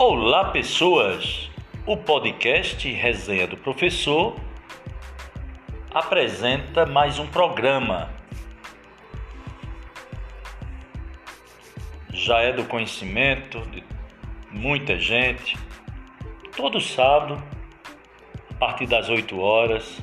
Olá, 0.00 0.52
pessoas! 0.52 1.50
O 1.84 1.96
podcast 1.96 2.88
Resenha 2.88 3.48
do 3.48 3.56
Professor 3.56 4.36
apresenta 5.92 6.86
mais 6.86 7.18
um 7.18 7.26
programa. 7.26 8.08
Já 12.12 12.38
é 12.42 12.52
do 12.52 12.64
conhecimento 12.66 13.60
de 13.72 13.82
muita 14.52 14.96
gente. 14.96 15.58
Todo 16.54 16.80
sábado, 16.80 17.42
a 18.50 18.54
partir 18.54 18.86
das 18.86 19.08
8 19.08 19.36
horas, 19.36 20.00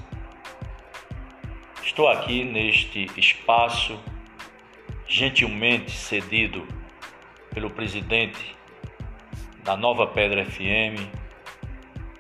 estou 1.81 2.09
aqui 2.09 2.43
neste 2.43 3.09
espaço 3.17 3.97
gentilmente 5.07 5.91
cedido 5.91 6.67
pelo 7.53 7.69
presidente 7.69 8.57
da 9.65 9.75
Nova 9.75 10.05
Pedra 10.05 10.45
FM, 10.45 11.09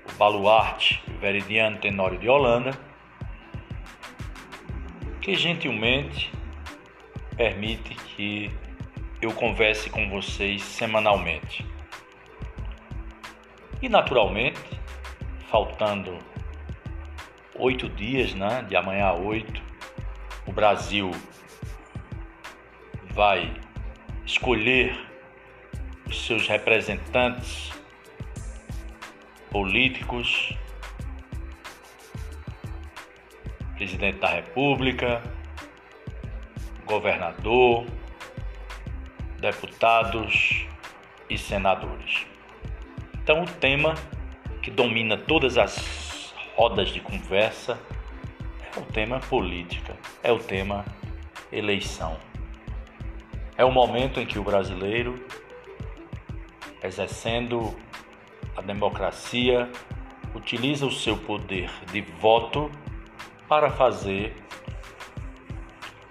o 0.09 0.17
Baluarte 0.17 0.99
Veridiano 1.21 1.77
Tenório 1.77 2.17
de 2.17 2.27
Holanda, 2.27 2.71
que 5.21 5.35
gentilmente 5.35 6.31
permite 7.37 7.93
que 7.93 8.51
eu 9.21 9.31
converse 9.31 9.91
com 9.91 10.09
vocês 10.09 10.63
semanalmente. 10.63 11.63
E 13.79 13.87
naturalmente, 13.87 14.81
faltando 15.51 16.17
oito 17.53 17.87
dias, 17.89 18.33
né, 18.33 18.65
de 18.67 18.75
amanhã 18.75 19.05
a 19.05 19.13
oito, 19.13 19.61
o 20.47 20.51
Brasil 20.51 21.11
vai 23.13 23.53
escolher 24.25 25.14
seus 26.11 26.47
representantes 26.47 27.71
políticos, 29.49 30.55
presidente 33.75 34.19
da 34.19 34.29
República, 34.29 35.21
governador, 36.85 37.85
deputados 39.39 40.65
e 41.29 41.37
senadores. 41.37 42.25
Então, 43.15 43.43
o 43.43 43.45
tema 43.45 43.95
que 44.61 44.69
domina 44.69 45.17
todas 45.17 45.57
as 45.57 46.33
rodas 46.55 46.89
de 46.89 46.99
conversa 46.99 47.79
é 48.75 48.79
o 48.79 48.83
tema 48.83 49.19
política, 49.19 49.95
é 50.23 50.31
o 50.31 50.39
tema 50.39 50.85
eleição. 51.51 52.17
É 53.57 53.63
o 53.63 53.71
momento 53.71 54.19
em 54.19 54.25
que 54.25 54.37
o 54.37 54.43
brasileiro, 54.43 55.25
exercendo 56.85 57.75
a 58.55 58.61
democracia, 58.61 59.69
utiliza 60.33 60.85
o 60.85 60.91
seu 60.91 61.17
poder 61.17 61.71
de 61.91 62.01
voto 62.01 62.71
para 63.47 63.69
fazer 63.69 64.35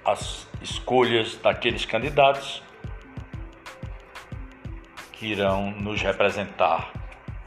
as 0.04 0.46
escolhas 0.60 1.36
daqueles 1.36 1.84
candidatos 1.84 2.62
que 5.12 5.26
irão 5.26 5.70
nos 5.70 6.02
representar 6.02 6.92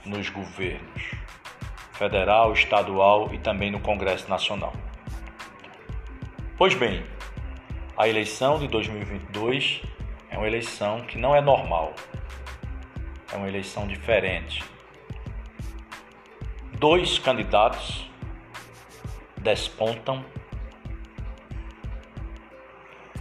nos 0.05 0.29
governos 0.29 1.11
federal, 1.93 2.53
estadual 2.53 3.33
e 3.33 3.39
também 3.39 3.71
no 3.71 3.79
Congresso 3.79 4.29
Nacional. 4.29 4.73
Pois 6.57 6.73
bem, 6.73 7.03
a 7.97 8.07
eleição 8.07 8.59
de 8.59 8.67
2022 8.67 9.81
é 10.29 10.37
uma 10.37 10.47
eleição 10.47 11.01
que 11.01 11.17
não 11.17 11.35
é 11.35 11.41
normal. 11.41 11.93
É 13.37 13.39
uma 13.39 13.47
eleição 13.47 13.85
diferente. 13.85 14.63
Dois 16.73 17.19
candidatos 17.19 18.09
despontam 19.37 20.25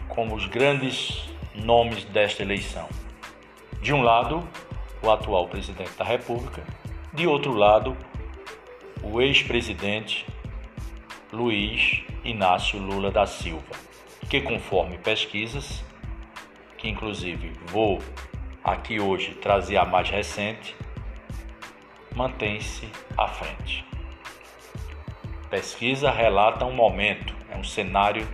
como 0.08 0.34
os 0.34 0.46
grandes 0.46 1.28
nomes 1.54 2.02
desta 2.06 2.42
eleição. 2.42 2.88
De 3.82 3.92
um 3.92 4.00
lado, 4.00 4.42
o 5.02 5.10
atual 5.10 5.48
presidente 5.48 5.92
da 5.98 6.04
República, 6.04 6.64
de 7.12 7.26
outro 7.26 7.52
lado, 7.52 7.94
o 9.02 9.20
ex-presidente 9.20 10.26
Luiz 11.30 12.02
Inácio 12.24 12.78
Lula 12.78 13.10
da 13.10 13.26
Silva 13.26 13.76
que, 14.30 14.40
conforme 14.40 14.96
pesquisas, 14.96 15.84
que 16.78 16.88
inclusive 16.88 17.52
vou 17.66 18.00
aqui 18.66 18.98
hoje 18.98 19.32
trazer 19.34 19.76
a 19.76 19.84
mais 19.84 20.10
recente, 20.10 20.74
mantém-se 22.12 22.90
à 23.16 23.28
frente. 23.28 23.86
Pesquisa 25.48 26.10
relata 26.10 26.64
um 26.64 26.72
momento, 26.72 27.32
é 27.48 27.56
um 27.56 27.62
cenário 27.62 28.26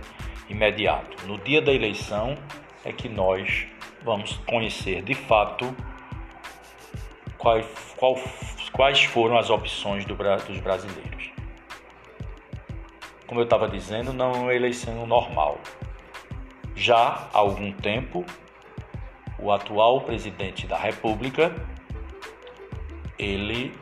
imediato. 0.49 1.27
No 1.27 1.37
dia 1.37 1.61
da 1.61 1.71
eleição 1.71 2.35
é 2.83 2.91
que 2.91 3.07
nós 3.07 3.67
vamos 4.03 4.37
conhecer 4.47 5.03
de 5.03 5.13
fato 5.13 5.75
quais, 7.37 7.67
quais 8.71 9.03
foram 9.03 9.37
as 9.37 9.51
opções 9.51 10.03
do, 10.03 10.15
dos 10.15 10.59
brasileiros. 10.59 11.31
Como 13.27 13.39
eu 13.39 13.43
estava 13.43 13.67
dizendo, 13.67 14.11
não 14.11 14.31
é 14.33 14.37
uma 14.37 14.53
eleição 14.55 15.05
normal. 15.05 15.59
Já 16.75 17.29
há 17.31 17.37
algum 17.37 17.71
tempo, 17.71 18.25
o 19.43 19.51
atual 19.51 19.99
presidente 20.01 20.65
da 20.65 20.77
República 20.77 21.53
ele 23.19 23.75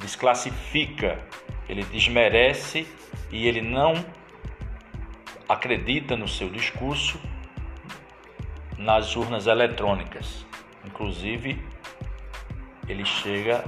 desclassifica, 0.00 1.24
ele 1.68 1.84
desmerece 1.84 2.84
e 3.30 3.46
ele 3.46 3.62
não 3.62 3.94
acredita 5.48 6.16
no 6.16 6.26
seu 6.26 6.50
discurso 6.50 7.20
nas 8.76 9.14
urnas 9.14 9.46
eletrônicas. 9.46 10.44
Inclusive, 10.84 11.62
ele 12.88 13.04
chega 13.04 13.64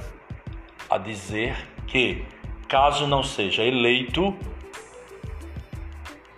a 0.88 0.98
dizer 0.98 1.56
que, 1.86 2.24
caso 2.68 3.06
não 3.06 3.22
seja 3.22 3.62
eleito, 3.62 4.36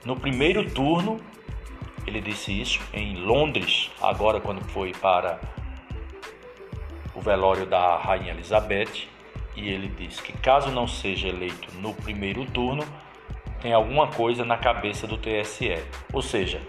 no 0.04 0.14
primeiro 0.16 0.70
turno 0.70 1.20
ele 2.06 2.20
disse 2.20 2.58
isso 2.60 2.80
em 2.92 3.16
Londres, 3.16 3.90
agora 4.00 4.40
quando 4.40 4.62
foi 4.70 4.92
para 4.92 5.38
o 7.14 7.20
velório 7.20 7.66
da 7.66 7.96
Rainha 7.96 8.32
Elizabeth, 8.32 9.08
e 9.54 9.68
ele 9.68 9.88
disse 9.88 10.22
que 10.22 10.32
caso 10.32 10.70
não 10.70 10.86
seja 10.88 11.28
eleito 11.28 11.68
no 11.78 11.92
primeiro 11.94 12.44
turno, 12.46 12.84
tem 13.60 13.72
alguma 13.72 14.08
coisa 14.08 14.44
na 14.44 14.56
cabeça 14.56 15.06
do 15.06 15.16
TSE. 15.16 15.78
Ou 16.12 16.22
seja, 16.22 16.60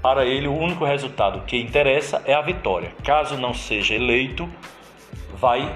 para 0.00 0.24
ele 0.24 0.46
o 0.48 0.56
único 0.56 0.84
resultado 0.84 1.42
que 1.46 1.56
interessa 1.56 2.22
é 2.24 2.32
a 2.32 2.40
vitória. 2.40 2.92
Caso 3.04 3.36
não 3.36 3.52
seja 3.52 3.94
eleito, 3.94 4.48
vai 5.34 5.74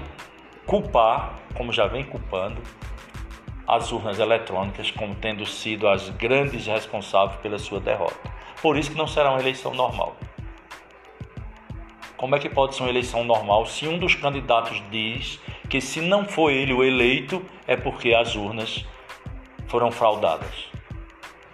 culpar, 0.65 1.38
como 1.55 1.72
já 1.72 1.87
vem 1.87 2.05
culpando, 2.05 2.60
as 3.66 3.93
urnas 3.93 4.19
eletrônicas 4.19 4.91
como 4.91 5.15
tendo 5.15 5.44
sido 5.44 5.87
as 5.87 6.09
grandes 6.10 6.66
responsáveis 6.66 7.38
pela 7.41 7.59
sua 7.59 7.81
derrota. 7.81 8.38
Por 8.60 8.76
isso 8.76 8.91
que 8.91 8.98
não 8.98 9.06
será 9.06 9.30
uma 9.30 9.41
eleição 9.41 9.72
normal. 9.72 10.16
Como 12.16 12.34
é 12.34 12.38
que 12.41 12.48
pode 12.48 12.74
ser 12.74 12.82
uma 12.82 12.91
eleição 12.91 13.22
normal 13.24 13.64
se 13.66 13.86
um 13.86 13.96
dos 13.96 14.16
candidatos 14.16 14.82
diz 14.91 15.38
que 15.70 15.80
se 15.80 16.00
não 16.00 16.24
foi 16.24 16.54
ele 16.54 16.72
o 16.72 16.82
eleito 16.82 17.44
é 17.66 17.76
porque 17.76 18.12
as 18.12 18.34
urnas 18.34 18.84
foram 19.69 19.92
fraudadas? 19.92 20.69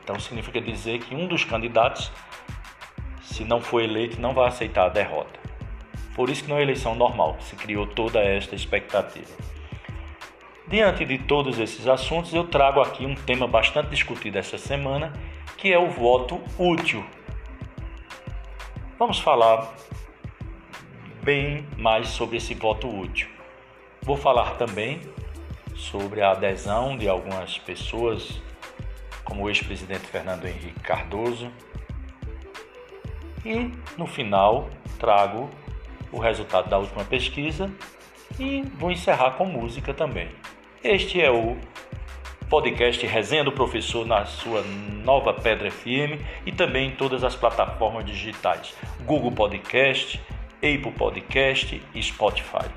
Então 0.03 0.19
significa 0.19 0.61
dizer 0.61 1.01
que 1.01 1.15
um 1.15 1.27
dos 1.27 1.45
candidatos, 1.45 2.11
se 3.23 3.45
não 3.45 3.61
foi 3.61 3.85
eleito, 3.85 4.21
não 4.21 4.33
vai 4.33 4.49
aceitar 4.49 4.87
a 4.87 4.89
derrota. 4.89 5.39
Por 6.15 6.31
isso 6.31 6.45
que 6.45 6.49
não 6.51 6.59
é 6.59 6.63
eleição 6.63 6.95
normal, 6.95 7.37
se 7.41 7.57
criou 7.57 7.87
toda 7.87 8.21
esta 8.21 8.55
expectativa. 8.55 9.35
Diante 10.67 11.05
de 11.05 11.19
todos 11.19 11.59
esses 11.59 11.87
assuntos, 11.87 12.33
eu 12.33 12.45
trago 12.45 12.81
aqui 12.81 13.05
um 13.05 13.15
tema 13.15 13.47
bastante 13.47 13.91
discutido 13.91 14.39
essa 14.39 14.57
semana, 14.57 15.13
que 15.57 15.73
é 15.73 15.79
o 15.79 15.89
voto 15.91 16.41
útil. 16.59 17.05
Vamos 18.99 19.19
falar 19.19 19.75
bem 21.23 21.67
mais 21.77 22.09
sobre 22.09 22.37
esse 22.37 22.55
voto 22.55 22.89
útil. 22.89 23.29
Vou 24.03 24.17
falar 24.17 24.57
também 24.57 25.01
sobre 25.75 26.21
a 26.21 26.33
adesão 26.33 26.97
de 26.97 27.09
algumas 27.09 27.59
pessoas, 27.59 28.41
como 29.25 29.45
o 29.45 29.49
ex-presidente 29.49 30.07
Fernando 30.07 30.47
Henrique 30.47 30.81
Cardoso. 30.81 31.51
E 33.45 33.73
no 33.97 34.07
final 34.07 34.69
trago 34.99 35.51
o 36.13 36.19
resultado 36.19 36.69
da 36.69 36.79
última 36.79 37.05
pesquisa 37.05 37.71
e 38.39 38.63
vou 38.79 38.91
encerrar 38.91 39.33
com 39.33 39.45
música 39.45 39.93
também. 39.93 40.29
Este 40.83 41.21
é 41.21 41.31
o 41.31 41.57
podcast 42.55 43.05
Resenha 43.05 43.43
do 43.43 43.51
Professor 43.51 44.07
na 44.07 44.25
sua 44.27 44.63
nova 44.63 45.35
Pedra 45.35 45.73
FM 45.73 46.23
e 46.47 46.53
também 46.53 46.91
em 46.91 46.91
todas 46.93 47.25
as 47.25 47.35
plataformas 47.35 48.07
digitais: 48.07 48.77
Google 49.05 49.33
Podcast, 49.33 50.23
Apple 50.59 50.93
Podcast 50.93 51.83
e 51.93 52.01
Spotify. 52.01 52.71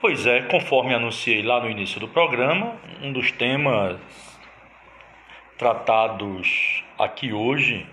Pois 0.00 0.26
é, 0.26 0.40
conforme 0.44 0.94
anunciei 0.94 1.42
lá 1.42 1.60
no 1.60 1.68
início 1.68 2.00
do 2.00 2.08
programa, 2.08 2.74
um 3.02 3.12
dos 3.12 3.30
temas 3.32 4.00
tratados 5.58 6.82
aqui 6.98 7.34
hoje 7.34 7.86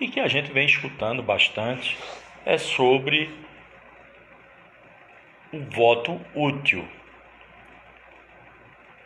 e 0.00 0.08
que 0.08 0.18
a 0.18 0.26
gente 0.26 0.50
vem 0.50 0.66
escutando 0.66 1.22
bastante 1.22 1.96
é 2.44 2.56
sobre 2.56 3.30
o 5.52 5.60
voto 5.70 6.20
útil. 6.34 6.88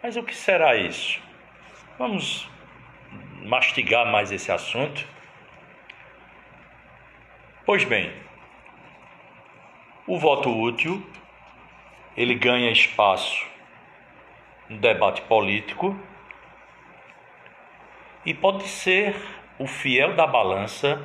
Mas 0.02 0.16
o 0.16 0.22
que 0.22 0.34
será 0.34 0.76
isso? 0.76 1.20
Vamos 1.98 2.48
mastigar 3.42 4.06
mais 4.06 4.30
esse 4.30 4.52
assunto. 4.52 5.06
Pois 7.66 7.82
bem, 7.84 8.12
o 10.06 10.18
voto 10.18 10.50
útil 10.50 11.04
ele 12.16 12.34
ganha 12.34 12.70
espaço 12.70 13.46
no 14.68 14.78
debate 14.78 15.22
político 15.22 15.98
e 18.24 18.32
pode 18.32 18.68
ser 18.68 19.16
o 19.58 19.66
fiel 19.66 20.14
da 20.14 20.26
balança 20.26 21.00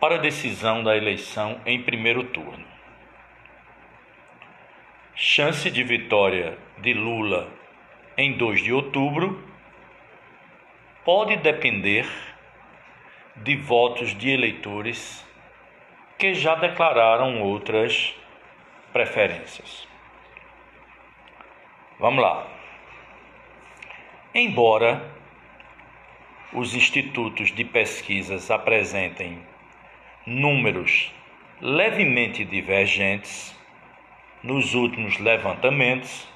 para 0.00 0.16
a 0.16 0.18
decisão 0.18 0.82
da 0.82 0.96
eleição 0.96 1.60
em 1.66 1.82
primeiro 1.82 2.24
turno. 2.24 2.64
Chance 5.14 5.70
de 5.70 5.82
vitória 5.82 6.58
de 6.78 6.92
Lula 6.92 7.48
em 8.16 8.36
2 8.36 8.62
de 8.62 8.72
outubro 8.72 9.42
pode 11.04 11.36
depender 11.36 12.06
de 13.36 13.56
votos 13.56 14.16
de 14.16 14.30
eleitores 14.30 15.26
que 16.18 16.34
já 16.34 16.54
declararam 16.54 17.42
outras 17.42 18.14
preferências. 18.92 19.88
Vamos 21.98 22.22
lá. 22.22 22.46
Embora 24.34 25.21
os 26.52 26.74
institutos 26.74 27.50
de 27.50 27.64
pesquisas 27.64 28.50
apresentem 28.50 29.42
números 30.26 31.12
levemente 31.60 32.44
divergentes 32.44 33.56
nos 34.42 34.74
últimos 34.74 35.18
levantamentos 35.18 36.28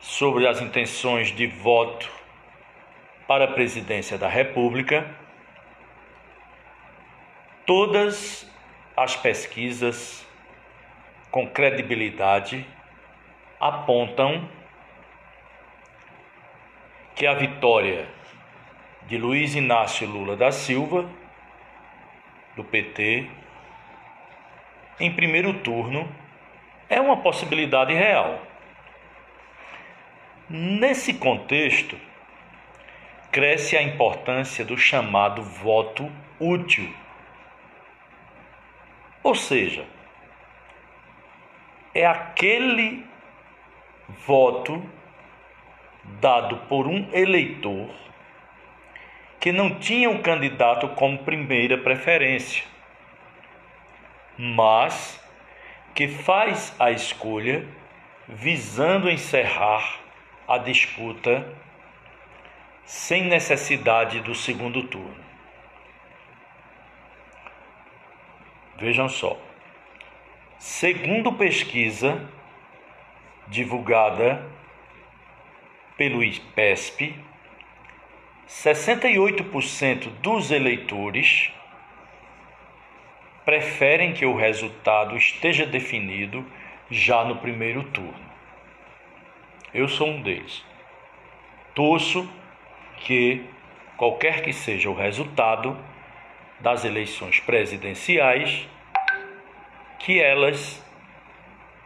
sobre 0.00 0.46
as 0.46 0.62
intenções 0.62 1.28
de 1.28 1.46
voto 1.46 2.10
para 3.26 3.44
a 3.44 3.52
presidência 3.52 4.16
da 4.16 4.28
República, 4.28 5.14
todas 7.66 8.48
as 8.96 9.16
pesquisas 9.16 10.26
com 11.30 11.46
credibilidade 11.48 12.64
apontam 13.60 14.48
que 17.14 17.26
a 17.26 17.34
vitória 17.34 18.15
de 19.06 19.16
Luiz 19.16 19.54
Inácio 19.54 20.08
Lula 20.08 20.36
da 20.36 20.50
Silva, 20.50 21.08
do 22.56 22.64
PT, 22.64 23.30
em 24.98 25.12
primeiro 25.12 25.54
turno, 25.60 26.08
é 26.88 27.00
uma 27.00 27.18
possibilidade 27.18 27.94
real. 27.94 28.42
Nesse 30.48 31.14
contexto, 31.14 31.96
cresce 33.30 33.76
a 33.76 33.82
importância 33.82 34.64
do 34.64 34.76
chamado 34.76 35.40
voto 35.40 36.10
útil. 36.40 36.92
Ou 39.22 39.36
seja, 39.36 39.86
é 41.94 42.04
aquele 42.04 43.06
voto 44.08 44.84
dado 46.20 46.56
por 46.68 46.88
um 46.88 47.08
eleitor 47.12 48.05
que 49.40 49.52
não 49.52 49.78
tinha 49.78 50.10
um 50.10 50.22
candidato 50.22 50.88
como 50.90 51.18
primeira 51.18 51.78
preferência, 51.78 52.64
mas 54.36 55.22
que 55.94 56.08
faz 56.08 56.74
a 56.78 56.90
escolha 56.90 57.66
visando 58.28 59.10
encerrar 59.10 60.00
a 60.46 60.58
disputa 60.58 61.46
sem 62.84 63.24
necessidade 63.24 64.20
do 64.20 64.34
segundo 64.34 64.82
turno. 64.84 65.24
Vejam 68.78 69.08
só. 69.08 69.38
Segundo 70.58 71.32
pesquisa 71.32 72.28
divulgada 73.48 74.44
pelo 75.96 76.22
IPESP, 76.22 77.18
68% 78.48 80.08
dos 80.20 80.50
eleitores 80.52 81.50
preferem 83.44 84.12
que 84.12 84.24
o 84.24 84.36
resultado 84.36 85.16
esteja 85.16 85.66
definido 85.66 86.44
já 86.90 87.24
no 87.24 87.36
primeiro 87.36 87.82
turno. 87.84 88.26
Eu 89.74 89.88
sou 89.88 90.08
um 90.08 90.22
deles. 90.22 90.64
Torço 91.74 92.28
que, 92.98 93.44
qualquer 93.96 94.42
que 94.42 94.52
seja 94.52 94.88
o 94.88 94.94
resultado 94.94 95.76
das 96.60 96.84
eleições 96.84 97.40
presidenciais, 97.40 98.68
que 99.98 100.20
elas 100.20 100.84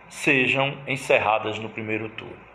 sejam 0.08 0.76
encerradas 0.86 1.58
no 1.58 1.68
primeiro 1.68 2.08
turno. 2.10 2.49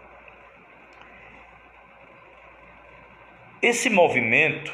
Esse 3.66 3.90
movimento 3.90 4.72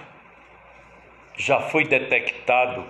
já 1.37 1.61
foi 1.61 1.85
detectado 1.85 2.85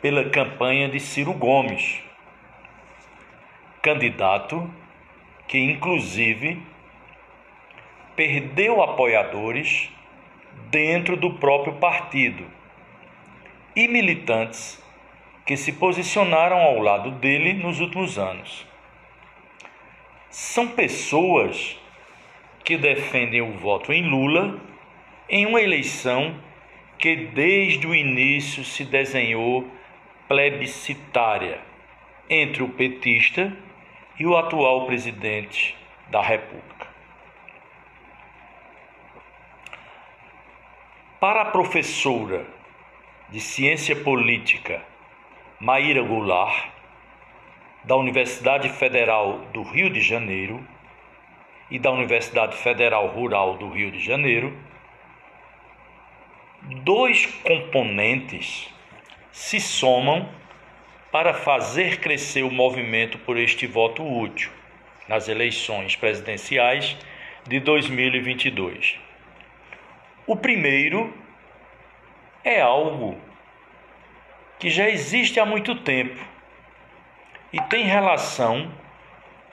pela 0.00 0.30
campanha 0.30 0.88
de 0.88 0.98
Ciro 0.98 1.34
Gomes, 1.34 2.00
candidato 3.82 4.72
que, 5.46 5.58
inclusive, 5.58 6.62
perdeu 8.16 8.82
apoiadores 8.82 9.90
dentro 10.70 11.14
do 11.14 11.34
próprio 11.34 11.74
partido 11.74 12.46
e 13.76 13.86
militantes 13.86 14.82
que 15.44 15.58
se 15.58 15.74
posicionaram 15.74 16.56
ao 16.56 16.78
lado 16.78 17.10
dele 17.10 17.52
nos 17.52 17.80
últimos 17.80 18.18
anos. 18.18 18.66
São 20.30 20.68
pessoas 20.68 21.78
que 22.64 22.78
defendem 22.78 23.42
o 23.42 23.58
voto 23.58 23.92
em 23.92 24.08
Lula 24.08 24.71
em 25.32 25.46
uma 25.46 25.62
eleição 25.62 26.38
que 26.98 27.16
desde 27.16 27.86
o 27.86 27.94
início 27.94 28.62
se 28.62 28.84
desenhou 28.84 29.66
plebiscitária 30.28 31.58
entre 32.28 32.62
o 32.62 32.68
petista 32.68 33.50
e 34.18 34.26
o 34.26 34.36
atual 34.36 34.84
presidente 34.84 35.74
da 36.10 36.20
República. 36.20 36.86
Para 41.18 41.40
a 41.40 41.46
professora 41.46 42.44
de 43.30 43.40
Ciência 43.40 43.96
Política 43.96 44.82
Maíra 45.58 46.02
Goulart, 46.02 46.68
da 47.84 47.96
Universidade 47.96 48.68
Federal 48.68 49.38
do 49.54 49.62
Rio 49.62 49.88
de 49.88 50.02
Janeiro 50.02 50.62
e 51.70 51.78
da 51.78 51.90
Universidade 51.90 52.54
Federal 52.56 53.06
Rural 53.08 53.56
do 53.56 53.70
Rio 53.70 53.90
de 53.90 53.98
Janeiro, 53.98 54.52
dois 56.62 57.26
componentes 57.42 58.68
se 59.32 59.60
somam 59.60 60.28
para 61.10 61.34
fazer 61.34 62.00
crescer 62.00 62.42
o 62.42 62.50
movimento 62.50 63.18
por 63.18 63.36
este 63.36 63.66
voto 63.66 64.02
útil 64.02 64.50
nas 65.08 65.28
eleições 65.28 65.96
presidenciais 65.96 66.96
de 67.46 67.58
2022. 67.60 68.98
O 70.26 70.36
primeiro 70.36 71.12
é 72.44 72.60
algo 72.60 73.18
que 74.58 74.70
já 74.70 74.88
existe 74.88 75.40
há 75.40 75.44
muito 75.44 75.74
tempo 75.74 76.24
e 77.52 77.60
tem 77.62 77.84
relação 77.84 78.70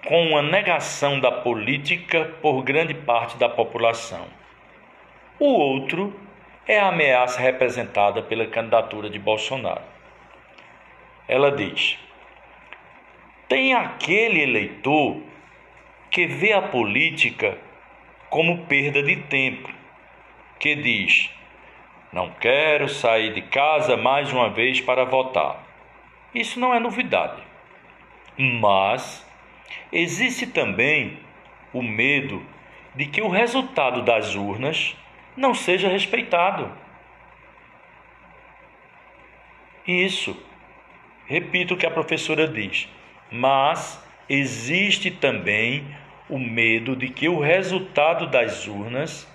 com 0.07 0.37
a 0.37 0.41
negação 0.41 1.19
da 1.19 1.31
política 1.31 2.25
por 2.41 2.61
grande 2.61 2.93
parte 2.93 3.35
da 3.37 3.49
população. 3.49 4.27
O 5.39 5.45
outro 5.45 6.28
é 6.69 6.79
a 6.79 6.87
ameaça 6.87 7.41
representada 7.41 8.21
pela 8.21 8.45
candidatura 8.45 9.09
de 9.09 9.17
Bolsonaro. 9.17 9.81
Ela 11.27 11.51
diz: 11.51 11.97
tem 13.47 13.73
aquele 13.73 14.41
eleitor 14.41 15.21
que 16.09 16.25
vê 16.27 16.53
a 16.53 16.61
política 16.61 17.57
como 18.29 18.65
perda 18.65 19.03
de 19.03 19.15
tempo, 19.15 19.69
que 20.59 20.75
diz: 20.75 21.29
não 22.13 22.29
quero 22.29 22.87
sair 22.87 23.33
de 23.33 23.41
casa 23.41 23.97
mais 23.97 24.31
uma 24.31 24.49
vez 24.49 24.79
para 24.79 25.03
votar. 25.03 25.67
Isso 26.33 26.59
não 26.59 26.73
é 26.73 26.79
novidade. 26.79 27.41
Mas 28.37 29.27
Existe 29.91 30.45
também 30.45 31.17
o 31.73 31.81
medo 31.81 32.43
de 32.95 33.05
que 33.07 33.21
o 33.21 33.27
resultado 33.27 34.03
das 34.03 34.35
urnas 34.35 34.95
não 35.39 35.53
seja 35.55 35.87
respeitado. 35.87 36.69
Isso, 39.87 40.37
repito 41.25 41.73
o 41.73 41.77
que 41.77 41.85
a 41.85 41.91
professora 41.91 42.45
diz, 42.45 42.89
mas 43.31 44.03
existe 44.27 45.09
também 45.09 45.87
o 46.27 46.37
medo 46.37 46.93
de 46.93 47.07
que 47.07 47.29
o 47.29 47.39
resultado 47.39 48.27
das 48.27 48.67
urnas 48.67 49.25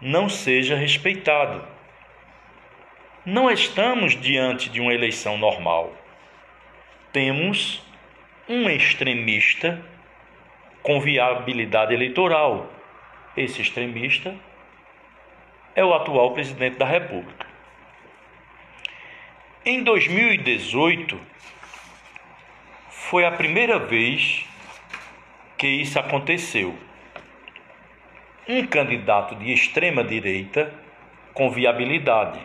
não 0.00 0.28
seja 0.28 0.74
respeitado. 0.74 1.64
Não 3.24 3.48
estamos 3.48 4.20
diante 4.20 4.68
de 4.68 4.80
uma 4.80 4.92
eleição 4.92 5.38
normal. 5.38 5.94
Temos 7.12 7.80
um 8.48 8.68
extremista 8.68 9.80
com 10.82 11.00
viabilidade 11.00 11.94
eleitoral. 11.94 12.68
Esse 13.36 13.62
extremista 13.62 14.34
é 15.74 15.84
o 15.84 15.94
atual 15.94 16.32
presidente 16.32 16.76
da 16.76 16.86
República. 16.86 17.46
Em 19.64 19.82
2018, 19.82 21.20
foi 22.90 23.24
a 23.24 23.30
primeira 23.30 23.78
vez 23.78 24.46
que 25.56 25.68
isso 25.68 25.98
aconteceu. 25.98 26.74
Um 28.48 28.66
candidato 28.66 29.34
de 29.36 29.52
extrema 29.52 30.02
direita 30.02 30.74
com 31.32 31.50
viabilidade. 31.50 32.40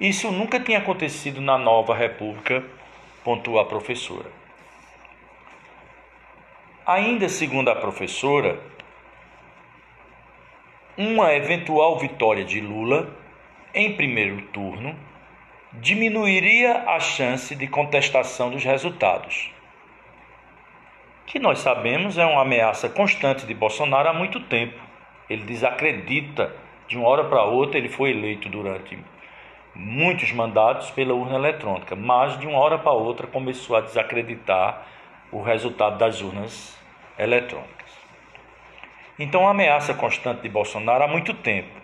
Isso 0.00 0.32
nunca 0.32 0.58
tinha 0.58 0.78
acontecido 0.78 1.40
na 1.40 1.58
nova 1.58 1.94
República, 1.94 2.64
pontua 3.22 3.62
a 3.62 3.64
professora. 3.64 4.30
Ainda 6.86 7.28
segundo 7.28 7.68
a 7.68 7.76
professora, 7.76 8.58
uma 10.96 11.32
eventual 11.32 11.98
vitória 11.98 12.44
de 12.44 12.60
Lula 12.60 13.08
em 13.74 13.94
primeiro 13.94 14.42
turno 14.48 14.94
diminuiria 15.72 16.84
a 16.86 17.00
chance 17.00 17.54
de 17.54 17.66
contestação 17.66 18.50
dos 18.50 18.62
resultados, 18.62 19.50
que 21.24 21.38
nós 21.38 21.60
sabemos 21.60 22.18
é 22.18 22.26
uma 22.26 22.42
ameaça 22.42 22.90
constante 22.90 23.46
de 23.46 23.54
Bolsonaro 23.54 24.10
há 24.10 24.12
muito 24.12 24.38
tempo. 24.40 24.78
Ele 25.30 25.44
desacredita 25.44 26.54
de 26.86 26.98
uma 26.98 27.08
hora 27.08 27.24
para 27.24 27.42
outra, 27.42 27.78
ele 27.78 27.88
foi 27.88 28.10
eleito 28.10 28.50
durante 28.50 28.98
muitos 29.74 30.30
mandatos 30.30 30.90
pela 30.90 31.14
urna 31.14 31.36
eletrônica, 31.36 31.96
mas 31.96 32.38
de 32.38 32.46
uma 32.46 32.58
hora 32.58 32.78
para 32.78 32.92
outra 32.92 33.26
começou 33.26 33.76
a 33.76 33.80
desacreditar 33.80 34.86
o 35.30 35.40
resultado 35.40 35.96
das 35.96 36.20
urnas 36.20 36.78
eletrônicas. 37.18 37.81
Então, 39.18 39.46
a 39.46 39.50
ameaça 39.50 39.92
constante 39.92 40.42
de 40.42 40.48
Bolsonaro 40.48 41.04
há 41.04 41.08
muito 41.08 41.34
tempo, 41.34 41.80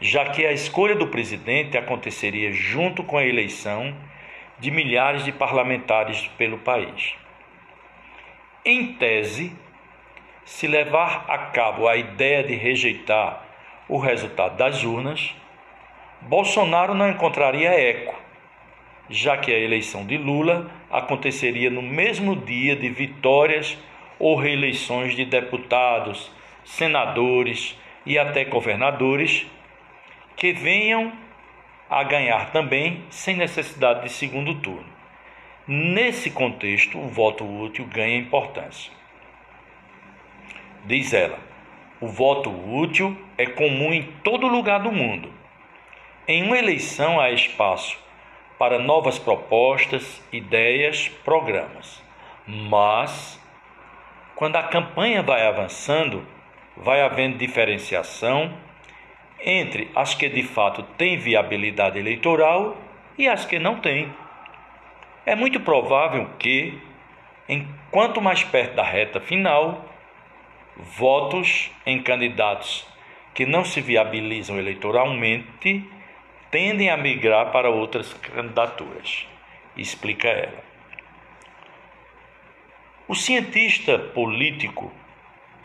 já 0.00 0.26
que 0.26 0.44
a 0.44 0.52
escolha 0.52 0.94
do 0.94 1.06
presidente 1.06 1.78
aconteceria 1.78 2.52
junto 2.52 3.04
com 3.04 3.16
a 3.16 3.24
eleição 3.24 3.94
de 4.58 4.70
milhares 4.70 5.24
de 5.24 5.32
parlamentares 5.32 6.26
pelo 6.36 6.58
país. 6.58 7.14
Em 8.64 8.94
tese, 8.94 9.54
se 10.44 10.66
levar 10.66 11.24
a 11.28 11.38
cabo 11.38 11.86
a 11.86 11.96
ideia 11.96 12.42
de 12.42 12.54
rejeitar 12.54 13.44
o 13.88 13.98
resultado 13.98 14.56
das 14.56 14.82
urnas, 14.82 15.34
Bolsonaro 16.22 16.94
não 16.94 17.08
encontraria 17.08 17.70
eco, 17.70 18.14
já 19.08 19.36
que 19.36 19.52
a 19.52 19.58
eleição 19.58 20.04
de 20.04 20.16
Lula 20.16 20.68
aconteceria 20.90 21.70
no 21.70 21.82
mesmo 21.82 22.34
dia 22.34 22.74
de 22.74 22.88
vitórias 22.88 23.78
ou 24.18 24.34
reeleições 24.34 25.14
de 25.14 25.24
deputados, 25.24 26.32
senadores 26.66 27.78
e 28.04 28.18
até 28.18 28.44
governadores 28.44 29.46
que 30.36 30.52
venham 30.52 31.12
a 31.88 32.02
ganhar 32.02 32.50
também 32.50 33.04
sem 33.08 33.36
necessidade 33.36 34.02
de 34.02 34.10
segundo 34.10 34.56
turno. 34.56 34.84
Nesse 35.66 36.30
contexto, 36.30 36.98
o 36.98 37.08
voto 37.08 37.44
útil 37.44 37.86
ganha 37.86 38.18
importância. 38.18 38.92
Diz 40.84 41.14
ela: 41.14 41.38
o 42.00 42.08
voto 42.08 42.50
útil 42.50 43.16
é 43.38 43.46
comum 43.46 43.92
em 43.92 44.02
todo 44.22 44.46
lugar 44.46 44.80
do 44.80 44.92
mundo. 44.92 45.32
Em 46.28 46.42
uma 46.42 46.58
eleição 46.58 47.20
há 47.20 47.30
espaço 47.30 47.98
para 48.58 48.78
novas 48.78 49.18
propostas, 49.18 50.22
ideias, 50.32 51.08
programas. 51.24 52.02
Mas, 52.46 53.40
quando 54.34 54.56
a 54.56 54.64
campanha 54.64 55.22
vai 55.22 55.46
avançando, 55.46 56.26
vai 56.76 57.00
havendo 57.00 57.38
diferenciação 57.38 58.56
entre 59.40 59.90
as 59.94 60.14
que 60.14 60.28
de 60.28 60.42
fato 60.42 60.82
têm 60.96 61.18
viabilidade 61.18 61.98
eleitoral 61.98 62.76
e 63.16 63.28
as 63.28 63.44
que 63.44 63.58
não 63.58 63.80
têm. 63.80 64.12
É 65.24 65.34
muito 65.34 65.60
provável 65.60 66.30
que, 66.38 66.78
enquanto 67.48 68.20
mais 68.20 68.44
perto 68.44 68.74
da 68.74 68.82
reta 68.82 69.20
final, 69.20 69.84
votos 70.76 71.70
em 71.84 72.02
candidatos 72.02 72.86
que 73.34 73.46
não 73.46 73.64
se 73.64 73.80
viabilizam 73.80 74.58
eleitoralmente 74.58 75.84
tendem 76.50 76.90
a 76.90 76.96
migrar 76.96 77.50
para 77.50 77.68
outras 77.68 78.14
candidaturas, 78.14 79.26
explica 79.76 80.28
ela. 80.28 80.64
O 83.08 83.14
cientista 83.14 83.98
político 83.98 84.92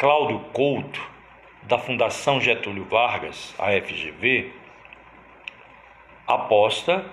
Cláudio 0.02 0.40
Couto, 0.52 1.00
da 1.62 1.78
Fundação 1.78 2.42
Getúlio 2.42 2.86
Vargas, 2.86 3.54
a 3.60 3.68
FGV, 3.68 4.52
aposta 6.26 7.06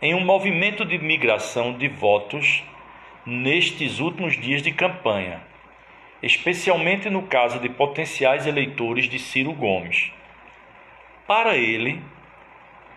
em 0.00 0.14
um 0.14 0.20
movimento 0.20 0.84
de 0.84 0.96
migração 0.96 1.76
de 1.76 1.88
votos 1.88 2.62
nestes 3.26 3.98
últimos 3.98 4.40
dias 4.40 4.62
de 4.62 4.70
campanha, 4.70 5.42
especialmente 6.22 7.10
no 7.10 7.22
caso 7.22 7.58
de 7.58 7.68
potenciais 7.68 8.46
eleitores 8.46 9.08
de 9.08 9.18
Ciro 9.18 9.52
Gomes. 9.52 10.12
Para 11.26 11.56
ele, 11.56 12.00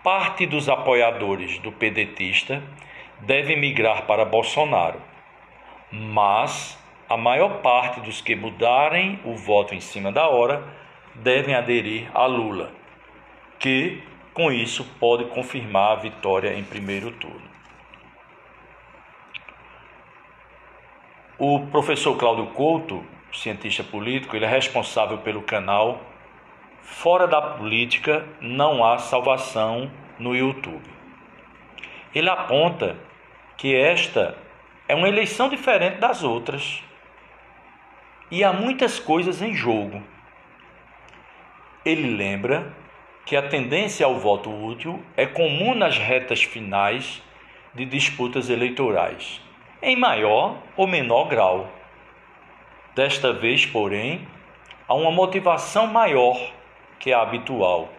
parte 0.00 0.46
dos 0.46 0.68
apoiadores 0.68 1.58
do 1.58 1.72
pedetista 1.72 2.62
deve 3.18 3.56
migrar 3.56 4.06
para 4.06 4.24
Bolsonaro, 4.24 5.02
mas 5.90 6.78
a 7.08 7.16
maior 7.16 7.62
parte 7.62 8.00
dos 8.00 8.20
que 8.20 8.36
mudarem 8.36 9.18
o 9.24 9.34
voto 9.34 9.74
em 9.74 9.80
cima 9.80 10.12
da 10.12 10.28
hora 10.28 10.62
devem 11.14 11.54
aderir 11.54 12.10
a 12.14 12.26
Lula, 12.26 12.70
que 13.58 14.02
com 14.34 14.52
isso 14.52 14.84
pode 15.00 15.24
confirmar 15.26 15.92
a 15.92 16.00
vitória 16.00 16.54
em 16.54 16.62
primeiro 16.62 17.10
turno. 17.12 17.48
O 21.38 21.66
professor 21.68 22.16
Cláudio 22.16 22.46
Couto, 22.48 23.04
cientista 23.32 23.82
político, 23.82 24.36
ele 24.36 24.44
é 24.44 24.48
responsável 24.48 25.18
pelo 25.18 25.42
canal 25.42 26.00
Fora 26.82 27.26
da 27.26 27.40
Política 27.40 28.26
Não 28.40 28.84
Há 28.84 28.98
Salvação 28.98 29.90
no 30.18 30.34
YouTube. 30.34 30.82
Ele 32.14 32.28
aponta 32.28 32.96
que 33.56 33.74
esta 33.74 34.36
é 34.88 34.94
uma 34.94 35.08
eleição 35.08 35.48
diferente 35.48 35.98
das 35.98 36.24
outras 36.24 36.82
e 38.30 38.44
há 38.44 38.52
muitas 38.52 38.98
coisas 38.98 39.40
em 39.40 39.54
jogo. 39.54 40.02
Ele 41.84 42.16
lembra 42.16 42.72
que 43.24 43.36
a 43.36 43.48
tendência 43.48 44.04
ao 44.06 44.18
voto 44.18 44.50
útil 44.50 45.02
é 45.16 45.26
comum 45.26 45.74
nas 45.74 45.98
retas 45.98 46.42
finais 46.42 47.22
de 47.74 47.84
disputas 47.84 48.50
eleitorais, 48.50 49.40
em 49.82 49.96
maior 49.96 50.56
ou 50.76 50.86
menor 50.86 51.28
grau. 51.28 51.70
Desta 52.94 53.32
vez, 53.32 53.64
porém, 53.64 54.26
há 54.86 54.94
uma 54.94 55.10
motivação 55.10 55.86
maior 55.86 56.38
que 56.98 57.12
a 57.12 57.22
habitual. 57.22 57.90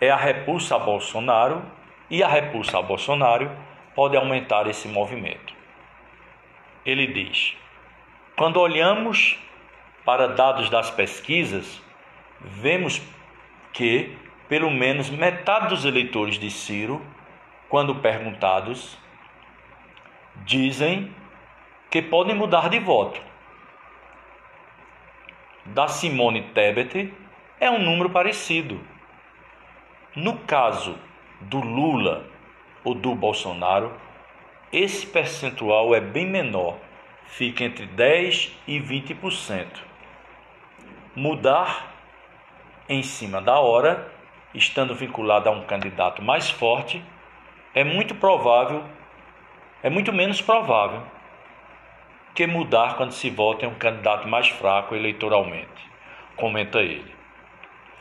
É 0.00 0.10
a 0.10 0.16
repulsa 0.16 0.76
a 0.76 0.78
Bolsonaro 0.78 1.62
e 2.10 2.22
a 2.22 2.28
repulsa 2.28 2.78
a 2.78 2.82
Bolsonaro 2.82 3.50
pode 3.94 4.16
aumentar 4.16 4.66
esse 4.66 4.88
movimento. 4.88 5.54
Ele 6.84 7.06
diz: 7.06 7.56
quando 8.36 8.60
olhamos 8.60 9.38
para 10.04 10.26
dados 10.28 10.68
das 10.68 10.90
pesquisas, 10.90 11.80
vemos 12.40 13.00
que 13.72 14.16
pelo 14.48 14.70
menos 14.70 15.08
metade 15.08 15.68
dos 15.68 15.84
eleitores 15.84 16.38
de 16.38 16.50
Ciro, 16.50 17.00
quando 17.68 17.94
perguntados, 17.96 18.98
dizem 20.44 21.14
que 21.90 22.02
podem 22.02 22.34
mudar 22.34 22.68
de 22.68 22.78
voto. 22.78 23.20
Da 25.66 25.88
Simone 25.88 26.42
Tebet 26.54 27.12
é 27.58 27.70
um 27.70 27.78
número 27.78 28.10
parecido. 28.10 28.80
No 30.14 30.38
caso 30.40 30.98
do 31.40 31.60
Lula 31.60 32.26
ou 32.84 32.94
do 32.94 33.14
Bolsonaro, 33.14 33.92
esse 34.72 35.06
percentual 35.06 35.94
é 35.94 36.00
bem 36.00 36.26
menor 36.26 36.78
fica 37.26 37.64
entre 37.64 37.86
10 37.86 38.52
e 38.66 38.78
20%. 38.80 39.66
Mudar 41.16 41.94
em 42.88 43.02
cima 43.02 43.40
da 43.40 43.58
hora, 43.58 44.12
estando 44.54 44.94
vinculado 44.94 45.48
a 45.48 45.52
um 45.52 45.64
candidato 45.64 46.22
mais 46.22 46.50
forte, 46.50 47.02
é 47.74 47.82
muito 47.82 48.14
provável, 48.14 48.84
é 49.82 49.90
muito 49.90 50.12
menos 50.12 50.40
provável 50.40 51.02
que 52.34 52.46
mudar 52.46 52.96
quando 52.96 53.12
se 53.12 53.30
vota 53.30 53.64
em 53.64 53.68
um 53.68 53.74
candidato 53.74 54.26
mais 54.28 54.48
fraco 54.48 54.94
eleitoralmente, 54.94 55.90
comenta 56.36 56.80
ele. 56.80 57.14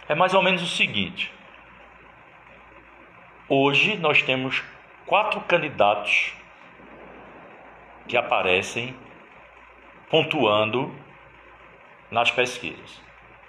É 0.08 0.16
mais 0.16 0.34
ou 0.34 0.42
menos 0.42 0.62
o 0.62 0.68
seguinte: 0.68 1.32
hoje 3.48 3.96
nós 3.98 4.22
temos 4.22 4.64
quatro 5.06 5.40
candidatos 5.42 6.34
que 8.08 8.18
aparecem 8.18 8.96
pontuando 10.14 10.94
nas 12.12 12.30
pesquisas. 12.30 13.02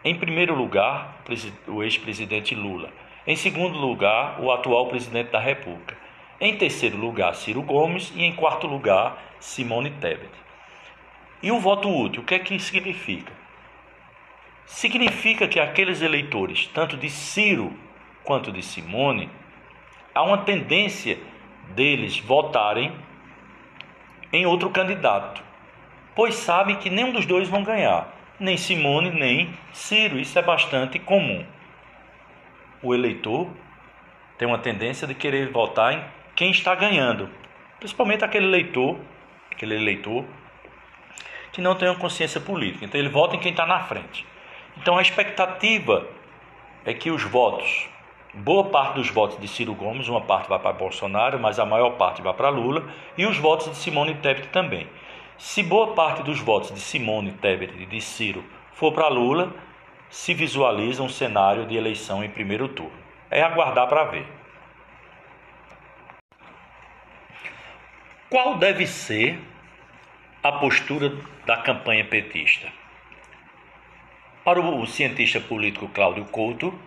Em 0.03 0.15
primeiro 0.15 0.55
lugar, 0.55 1.23
o 1.69 1.83
ex-presidente 1.83 2.55
Lula. 2.55 2.89
Em 3.27 3.37
segundo 3.37 3.77
lugar, 3.77 4.41
o 4.41 4.51
atual 4.51 4.89
presidente 4.89 5.31
da 5.31 5.39
República. 5.39 5.95
Em 6.41 6.57
terceiro 6.57 6.97
lugar, 6.97 7.35
Ciro 7.35 7.61
Gomes. 7.61 8.11
E 8.17 8.25
em 8.25 8.35
quarto 8.35 8.67
lugar, 8.67 9.23
Simone 9.39 9.91
Tebet. 9.91 10.31
E 11.43 11.53
o 11.53 11.61
voto 11.61 11.87
útil, 11.87 12.23
o 12.23 12.25
que 12.25 12.35
é 12.35 12.39
que 12.39 12.59
significa? 12.59 13.31
Significa 14.65 15.47
que 15.47 15.61
aqueles 15.61 16.01
eleitores, 16.01 16.67
tanto 16.69 16.97
de 16.97 17.11
Ciro 17.11 17.79
quanto 18.25 18.51
de 18.51 18.63
Simone, 18.63 19.29
há 20.15 20.23
uma 20.23 20.39
tendência 20.39 21.19
deles 21.75 22.19
votarem 22.21 22.91
em 24.33 24.47
outro 24.47 24.71
candidato 24.71 25.45
pois 26.15 26.35
sabem 26.35 26.77
que 26.77 26.91
nenhum 26.91 27.13
dos 27.13 27.27
dois 27.27 27.49
vão 27.49 27.63
ganhar, 27.63 28.09
nem 28.39 28.57
Simone 28.57 29.11
nem 29.11 29.55
Ciro. 29.73 30.19
Isso 30.19 30.39
é 30.39 30.43
bastante 30.43 30.99
comum. 30.99 31.45
O 32.83 32.95
eleitor 32.95 33.49
tem 34.39 34.47
uma 34.47 34.59
tendência 34.59 35.07
de 35.07 35.15
querer 35.15 35.51
votar 35.51 35.95
em 35.95 36.05
quem 36.35 36.51
está 36.51 36.75
ganhando, 36.75 37.31
principalmente 37.79 38.25
aquele 38.25 38.47
eleitor, 38.47 38.99
aquele 39.51 39.75
eleitor 39.77 40.25
que 41.53 41.61
não 41.61 41.77
tem 41.77 41.89
uma 41.89 41.99
consciência 41.99 42.41
política. 42.41 42.85
Então 42.85 43.01
ele 43.01 43.09
vota 43.09 43.37
em 43.37 43.39
quem 43.39 43.53
está 43.53 43.65
na 43.65 43.81
frente. 43.81 44.27
Então 44.77 44.99
a 44.99 45.03
expectativa 45.03 46.07
é 46.85 46.93
que 46.93 47.11
os 47.11 47.23
votos, 47.23 47.89
boa 48.35 48.65
parte 48.65 48.97
dos 48.97 49.09
votos 49.09 49.39
de 49.39 49.47
Ciro 49.47 49.73
Gomes, 49.73 50.09
uma 50.09 50.21
parte 50.21 50.49
vai 50.49 50.59
para 50.59 50.73
Bolsonaro, 50.73 51.39
mas 51.39 51.61
a 51.61 51.65
maior 51.65 51.91
parte 51.91 52.21
vai 52.21 52.35
para 52.35 52.49
Lula, 52.49 52.85
e 53.17 53.25
os 53.25 53.39
votos 53.39 53.71
de 53.71 53.77
Simone 53.77 54.15
Tebet 54.17 54.49
também. 54.49 54.89
Se 55.37 55.63
boa 55.63 55.95
parte 55.95 56.23
dos 56.23 56.41
votos 56.41 56.73
de 56.73 56.81
Simone 56.81 57.33
Tebet 57.33 57.75
e 57.81 57.87
de 57.87 58.01
Ciro 58.01 58.45
for 58.73 58.93
para 58.93 59.09
Lula, 59.09 59.53
se 60.09 60.33
visualiza 60.33 61.03
um 61.03 61.09
cenário 61.09 61.67
de 61.67 61.77
eleição 61.77 62.23
em 62.23 62.31
primeiro 62.31 62.69
turno. 62.69 62.93
É 63.31 63.43
aguardar 63.43 63.89
para 63.89 64.05
ver. 64.05 64.27
Qual 68.31 68.57
deve 68.59 68.87
ser 68.87 69.39
a 70.43 70.53
postura 70.53 71.13
da 71.45 71.57
campanha 71.57 72.05
petista? 72.05 72.69
Para 74.45 74.61
o 74.61 74.87
cientista 74.87 75.41
político 75.41 75.89
Cláudio 75.89 76.25
Couto, 76.27 76.79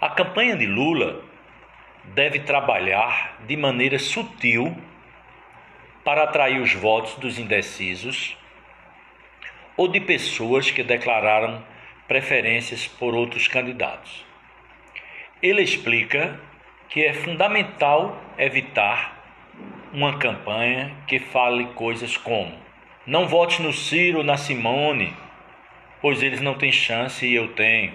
a 0.00 0.08
campanha 0.08 0.56
de 0.56 0.66
Lula 0.66 1.22
deve 2.04 2.40
trabalhar 2.40 3.38
de 3.46 3.56
maneira 3.56 3.98
sutil 3.98 4.76
para 6.04 6.24
atrair 6.24 6.60
os 6.60 6.74
votos 6.74 7.14
dos 7.14 7.38
indecisos 7.38 8.36
ou 9.76 9.88
de 9.88 10.00
pessoas 10.00 10.70
que 10.70 10.82
declararam 10.82 11.64
preferências 12.06 12.86
por 12.86 13.14
outros 13.14 13.48
candidatos. 13.48 14.24
Ele 15.42 15.62
explica 15.62 16.38
que 16.88 17.04
é 17.04 17.12
fundamental 17.12 18.22
evitar 18.38 19.24
uma 19.92 20.18
campanha 20.18 20.94
que 21.06 21.18
fale 21.18 21.66
coisas 21.74 22.16
como: 22.16 22.54
não 23.06 23.26
vote 23.26 23.62
no 23.62 23.72
Ciro, 23.72 24.22
na 24.22 24.36
Simone, 24.36 25.14
pois 26.00 26.22
eles 26.22 26.40
não 26.40 26.54
têm 26.54 26.70
chance 26.70 27.26
e 27.26 27.34
eu 27.34 27.48
tenho, 27.54 27.94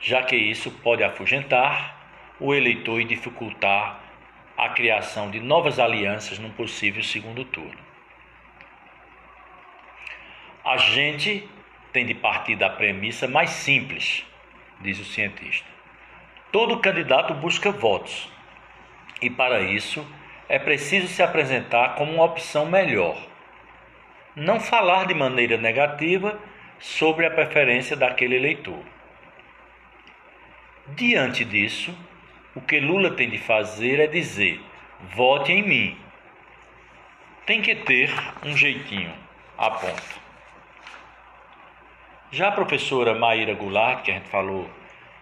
já 0.00 0.22
que 0.22 0.36
isso 0.36 0.70
pode 0.82 1.04
afugentar 1.04 2.00
o 2.40 2.54
eleitor 2.54 3.00
e 3.00 3.04
dificultar 3.04 4.01
a 4.56 4.68
criação 4.70 5.30
de 5.30 5.40
novas 5.40 5.78
alianças 5.78 6.38
num 6.38 6.50
possível 6.50 7.02
segundo 7.02 7.44
turno. 7.44 7.78
A 10.64 10.76
gente 10.76 11.48
tem 11.92 12.06
de 12.06 12.14
partir 12.14 12.56
da 12.56 12.70
premissa 12.70 13.26
mais 13.26 13.50
simples, 13.50 14.24
diz 14.80 14.98
o 15.00 15.04
cientista. 15.04 15.68
Todo 16.50 16.80
candidato 16.80 17.34
busca 17.34 17.70
votos 17.70 18.30
e, 19.20 19.28
para 19.28 19.60
isso, 19.60 20.06
é 20.48 20.58
preciso 20.58 21.08
se 21.08 21.22
apresentar 21.22 21.94
como 21.94 22.12
uma 22.12 22.24
opção 22.24 22.66
melhor. 22.66 23.16
Não 24.36 24.60
falar 24.60 25.06
de 25.06 25.14
maneira 25.14 25.56
negativa 25.56 26.38
sobre 26.78 27.26
a 27.26 27.30
preferência 27.30 27.96
daquele 27.96 28.36
eleitor. 28.36 28.82
Diante 30.88 31.44
disso, 31.44 31.96
o 32.54 32.60
que 32.60 32.80
Lula 32.80 33.10
tem 33.12 33.30
de 33.30 33.38
fazer 33.38 34.00
é 34.00 34.06
dizer: 34.06 34.60
vote 35.14 35.52
em 35.52 35.62
mim. 35.62 35.98
Tem 37.46 37.60
que 37.60 37.74
ter 37.74 38.10
um 38.44 38.56
jeitinho, 38.56 39.12
aponta. 39.58 40.22
Já 42.30 42.48
a 42.48 42.52
professora 42.52 43.14
Maíra 43.14 43.52
Goulart, 43.54 44.02
que 44.02 44.10
a 44.10 44.14
gente 44.14 44.28
falou 44.28 44.70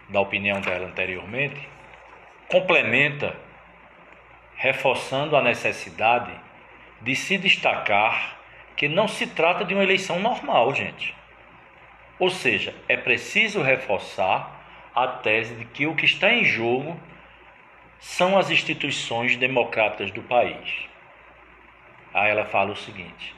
da 0.07 0.21
opinião 0.21 0.61
dela 0.61 0.87
anteriormente, 0.87 1.67
complementa 2.47 3.35
reforçando 4.55 5.35
a 5.35 5.41
necessidade 5.41 6.31
de 7.01 7.15
se 7.15 7.37
destacar 7.37 8.37
que 8.75 8.87
não 8.87 9.07
se 9.07 9.27
trata 9.27 9.65
de 9.65 9.73
uma 9.73 9.83
eleição 9.83 10.19
normal, 10.19 10.73
gente. 10.75 11.15
Ou 12.19 12.29
seja, 12.29 12.75
é 12.87 12.95
preciso 12.95 13.61
reforçar 13.61 14.61
a 14.93 15.07
tese 15.07 15.55
de 15.55 15.65
que 15.65 15.87
o 15.87 15.95
que 15.95 16.05
está 16.05 16.31
em 16.31 16.43
jogo 16.43 16.99
são 18.01 18.35
as 18.35 18.49
instituições 18.49 19.37
democráticas 19.37 20.09
do 20.09 20.23
país. 20.23 20.89
Aí 22.11 22.31
ela 22.31 22.45
fala 22.45 22.71
o 22.71 22.75
seguinte: 22.75 23.33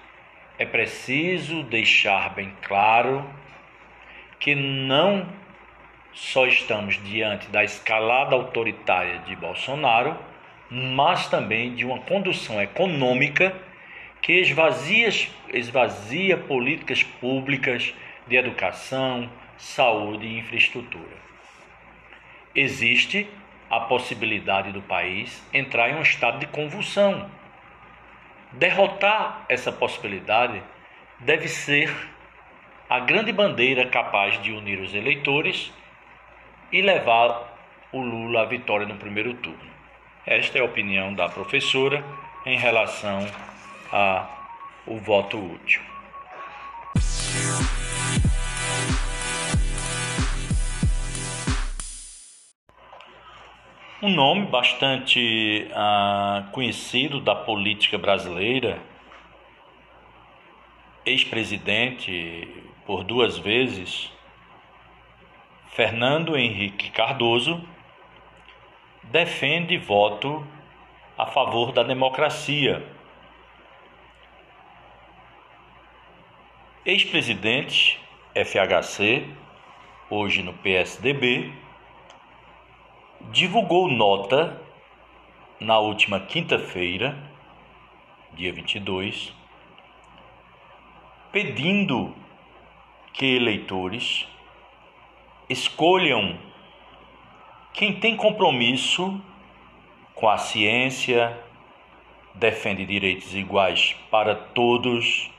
é 0.58 0.66
preciso 0.66 1.62
deixar 1.64 2.34
bem 2.34 2.52
claro 2.62 3.30
que 4.40 4.56
não 4.56 5.28
só 6.14 6.48
estamos 6.48 7.02
diante 7.04 7.48
da 7.50 7.64
escalada 7.64 8.36
autoritária 8.36 9.20
de 9.20 9.36
Bolsonaro, 9.36 10.18
mas 10.70 11.28
também 11.28 11.76
de 11.76 11.86
uma 11.86 12.00
condução 12.00 12.62
econômica 12.62 13.54
que 14.22 14.34
esvazia, 14.40 15.10
esvazia 15.54 16.38
políticas 16.38 17.04
públicas 17.04 17.94
de 18.28 18.38
educação, 18.38 19.30
saúde 19.58 20.26
e 20.26 20.40
infraestrutura. 20.40 21.18
Existe 22.56 23.28
a 23.76 23.80
possibilidade 23.80 24.72
do 24.72 24.84
país 24.84 25.44
entrar 25.52 25.90
em 25.90 25.96
um 25.96 26.02
estado 26.04 26.38
de 26.38 26.46
convulsão. 26.46 27.28
Derrotar 28.52 29.46
essa 29.50 29.72
possibilidade 29.72 30.62
deve 31.20 31.48
ser 31.48 31.92
a 32.88 33.00
grande 33.00 33.32
bandeira 33.32 33.88
capaz 33.88 34.40
de 34.44 34.52
unir 34.52 34.80
os 34.80 34.94
eleitores 34.94 35.74
e 36.72 36.84
levar 36.84 37.52
o 37.92 38.00
Lula 38.00 38.44
à 38.44 38.46
vitória 38.46 38.86
no 38.86 38.96
primeiro 38.96 39.34
turno. 39.34 39.74
Esta 40.24 40.60
é 40.60 40.62
a 40.62 40.66
opinião 40.66 41.12
da 41.12 41.28
professora 41.28 42.06
em 42.46 42.58
relação 42.58 43.26
ao 43.92 44.98
voto 45.00 45.40
útil. 45.40 45.82
Um 54.04 54.10
nome 54.10 54.48
bastante 54.48 55.66
ah, 55.74 56.50
conhecido 56.52 57.22
da 57.22 57.34
política 57.34 57.98
brasileira, 57.98 58.78
ex-presidente 61.06 62.46
por 62.86 63.06
duas 63.06 63.38
vezes, 63.38 64.12
Fernando 65.70 66.36
Henrique 66.36 66.92
Cardoso, 66.92 67.66
defende 69.04 69.78
voto 69.78 70.46
a 71.18 71.26
favor 71.26 71.72
da 71.72 71.82
democracia. 71.82 72.86
Ex-presidente 76.86 78.02
FHC, 78.36 79.26
hoje 80.10 80.44
no 80.44 80.52
PSDB, 80.52 81.63
divulgou 83.32 83.88
nota 83.88 84.62
na 85.60 85.80
última 85.80 86.20
quinta-feira, 86.20 87.18
dia 88.34 88.52
22, 88.52 89.34
pedindo 91.32 92.14
que 93.14 93.26
eleitores 93.36 94.28
escolham 95.50 96.38
quem 97.74 98.00
tem 98.00 98.16
compromisso 98.16 99.20
com 100.14 100.30
a 100.30 100.38
ciência, 100.38 101.38
defende 102.36 102.86
direitos 102.86 103.34
iguais 103.34 103.96
para 104.12 104.36
todos, 104.36 105.32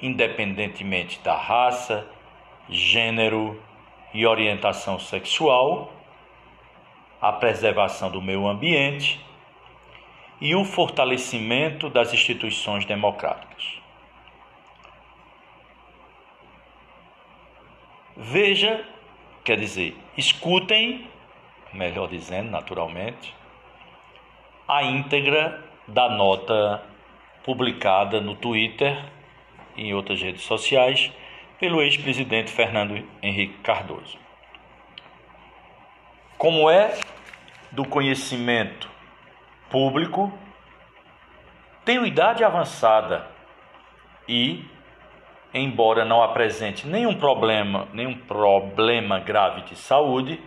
independentemente 0.00 1.20
da 1.20 1.36
raça, 1.36 2.08
gênero 2.68 3.60
e 4.14 4.26
orientação 4.26 4.98
sexual, 4.98 5.92
a 7.20 7.32
preservação 7.32 8.10
do 8.10 8.22
meio 8.22 8.46
ambiente 8.46 9.20
e 10.40 10.54
o 10.54 10.64
fortalecimento 10.64 11.90
das 11.90 12.14
instituições 12.14 12.84
democráticas. 12.86 13.78
Veja, 18.16 18.86
quer 19.44 19.58
dizer, 19.58 19.96
escutem, 20.16 21.08
melhor 21.72 22.08
dizendo, 22.08 22.50
naturalmente, 22.50 23.34
a 24.66 24.82
íntegra 24.82 25.64
da 25.86 26.08
nota 26.08 26.82
publicada 27.44 28.20
no 28.20 28.34
Twitter 28.34 29.04
e 29.76 29.88
em 29.88 29.94
outras 29.94 30.20
redes 30.22 30.42
sociais 30.42 31.10
pelo 31.58 31.82
ex-presidente 31.82 32.50
Fernando 32.50 33.02
Henrique 33.22 33.58
Cardoso. 33.62 34.18
Como 36.40 36.70
é 36.70 36.98
do 37.70 37.84
conhecimento 37.84 38.88
público, 39.68 40.32
tenho 41.84 42.06
idade 42.06 42.42
avançada 42.42 43.26
e, 44.26 44.64
embora 45.52 46.02
não 46.02 46.22
apresente 46.22 46.86
nenhum 46.86 47.14
problema, 47.14 47.88
nenhum 47.92 48.16
problema 48.16 49.20
grave 49.20 49.64
de 49.64 49.76
saúde, 49.76 50.40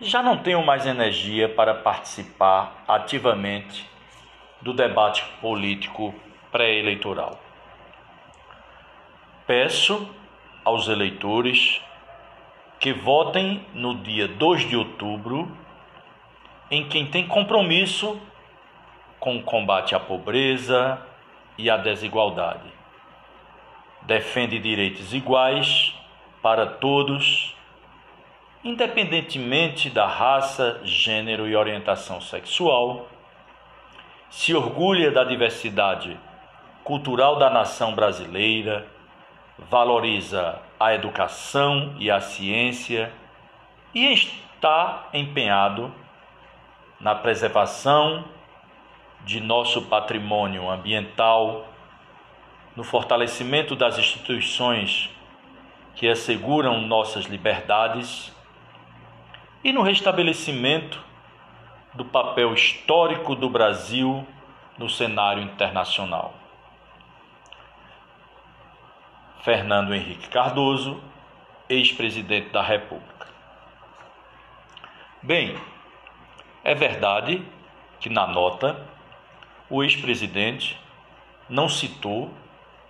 já 0.00 0.20
não 0.20 0.38
tenho 0.38 0.66
mais 0.66 0.84
energia 0.84 1.48
para 1.48 1.74
participar 1.74 2.82
ativamente 2.88 3.88
do 4.60 4.72
debate 4.72 5.24
político 5.40 6.12
pré-eleitoral. 6.50 7.38
Peço 9.46 10.12
aos 10.64 10.88
eleitores 10.88 11.80
que 12.78 12.92
votem 12.92 13.64
no 13.74 13.94
dia 13.96 14.28
2 14.28 14.68
de 14.68 14.76
outubro 14.76 15.50
em 16.70 16.88
quem 16.88 17.06
tem 17.06 17.26
compromisso 17.26 18.20
com 19.18 19.36
o 19.36 19.42
combate 19.42 19.94
à 19.94 20.00
pobreza 20.00 21.00
e 21.56 21.68
à 21.68 21.76
desigualdade. 21.76 22.72
Defende 24.02 24.58
direitos 24.58 25.12
iguais 25.12 25.94
para 26.40 26.66
todos 26.66 27.56
independentemente 28.64 29.88
da 29.88 30.06
raça, 30.06 30.80
gênero 30.82 31.46
e 31.46 31.54
orientação 31.54 32.20
sexual, 32.20 33.08
se 34.30 34.54
orgulha 34.54 35.10
da 35.10 35.24
diversidade 35.24 36.18
cultural 36.84 37.36
da 37.36 37.48
nação 37.48 37.94
brasileira, 37.94 38.86
valoriza 39.58 40.60
a 40.78 40.94
educação 40.94 41.94
e 41.98 42.10
a 42.10 42.20
ciência 42.20 43.12
e 43.94 44.12
está 44.12 45.08
empenhado 45.12 45.92
na 47.00 47.14
preservação 47.14 48.24
de 49.24 49.40
nosso 49.40 49.82
patrimônio 49.82 50.70
ambiental, 50.70 51.68
no 52.76 52.84
fortalecimento 52.84 53.74
das 53.74 53.98
instituições 53.98 55.10
que 55.94 56.08
asseguram 56.08 56.80
nossas 56.82 57.24
liberdades 57.24 58.32
e 59.64 59.72
no 59.72 59.82
restabelecimento 59.82 61.04
do 61.94 62.04
papel 62.04 62.54
histórico 62.54 63.34
do 63.34 63.50
Brasil 63.50 64.24
no 64.78 64.88
cenário 64.88 65.42
internacional. 65.42 66.37
Fernando 69.42 69.94
Henrique 69.94 70.28
Cardoso, 70.28 71.00
ex-presidente 71.68 72.50
da 72.50 72.62
República. 72.62 73.26
Bem, 75.22 75.56
é 76.64 76.74
verdade 76.74 77.42
que 78.00 78.08
na 78.08 78.26
nota 78.26 78.84
o 79.70 79.82
ex-presidente 79.82 80.78
não 81.48 81.68
citou 81.68 82.32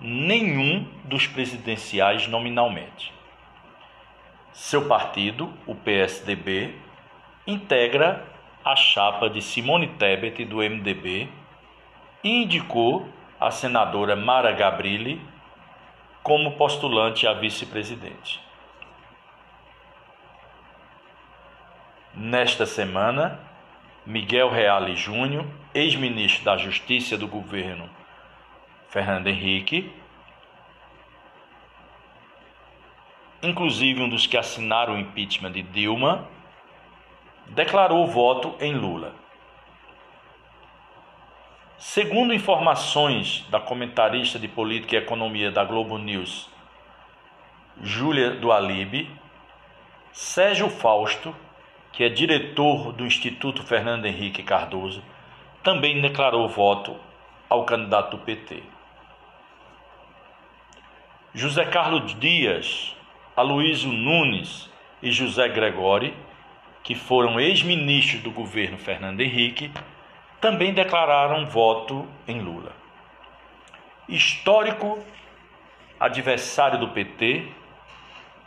nenhum 0.00 0.86
dos 1.04 1.26
presidenciais 1.26 2.26
nominalmente. 2.26 3.12
Seu 4.52 4.88
partido, 4.88 5.52
o 5.66 5.74
PSDB, 5.74 6.74
integra 7.46 8.24
a 8.64 8.74
chapa 8.74 9.28
de 9.28 9.40
Simone 9.40 9.88
Tebet 9.88 10.44
do 10.44 10.58
MDB 10.58 11.28
e 12.24 12.42
indicou 12.42 13.08
a 13.38 13.50
senadora 13.50 14.16
Mara 14.16 14.52
Gabrilli 14.52 15.20
como 16.28 16.52
postulante 16.52 17.26
a 17.26 17.32
vice-presidente. 17.32 18.38
Nesta 22.14 22.66
semana, 22.66 23.40
Miguel 24.04 24.50
Reale 24.50 24.94
Júnior, 24.94 25.46
ex-ministro 25.74 26.44
da 26.44 26.58
Justiça 26.58 27.16
do 27.16 27.26
governo 27.26 27.88
Fernando 28.90 29.28
Henrique, 29.28 29.90
inclusive 33.42 34.02
um 34.02 34.08
dos 34.10 34.26
que 34.26 34.36
assinaram 34.36 34.96
o 34.96 34.98
impeachment 34.98 35.52
de 35.52 35.62
Dilma, 35.62 36.28
declarou 37.46 38.06
voto 38.06 38.54
em 38.60 38.74
Lula. 38.74 39.14
Segundo 41.78 42.34
informações 42.34 43.46
da 43.50 43.60
comentarista 43.60 44.36
de 44.36 44.48
política 44.48 44.96
e 44.96 44.98
economia 44.98 45.48
da 45.48 45.62
Globo 45.62 45.96
News, 45.96 46.50
Júlia 47.80 48.32
Dualib, 48.32 49.08
Sérgio 50.12 50.68
Fausto, 50.68 51.32
que 51.92 52.02
é 52.02 52.08
diretor 52.08 52.92
do 52.92 53.06
Instituto 53.06 53.62
Fernando 53.62 54.06
Henrique 54.06 54.42
Cardoso, 54.42 55.04
também 55.62 56.00
declarou 56.00 56.48
voto 56.48 56.96
ao 57.48 57.64
candidato 57.64 58.16
do 58.16 58.24
PT. 58.24 58.60
José 61.32 61.64
Carlos 61.64 62.12
Dias, 62.18 62.96
Aloysio 63.36 63.92
Nunes 63.92 64.68
e 65.00 65.12
José 65.12 65.48
Gregori, 65.48 66.12
que 66.82 66.96
foram 66.96 67.38
ex-ministros 67.38 68.20
do 68.20 68.32
governo 68.32 68.76
Fernando 68.76 69.20
Henrique, 69.20 69.70
também 70.40 70.72
declararam 70.72 71.46
voto 71.46 72.06
em 72.26 72.40
Lula. 72.40 72.72
Histórico 74.08 74.98
adversário 75.98 76.78
do 76.78 76.88
PT, 76.88 77.48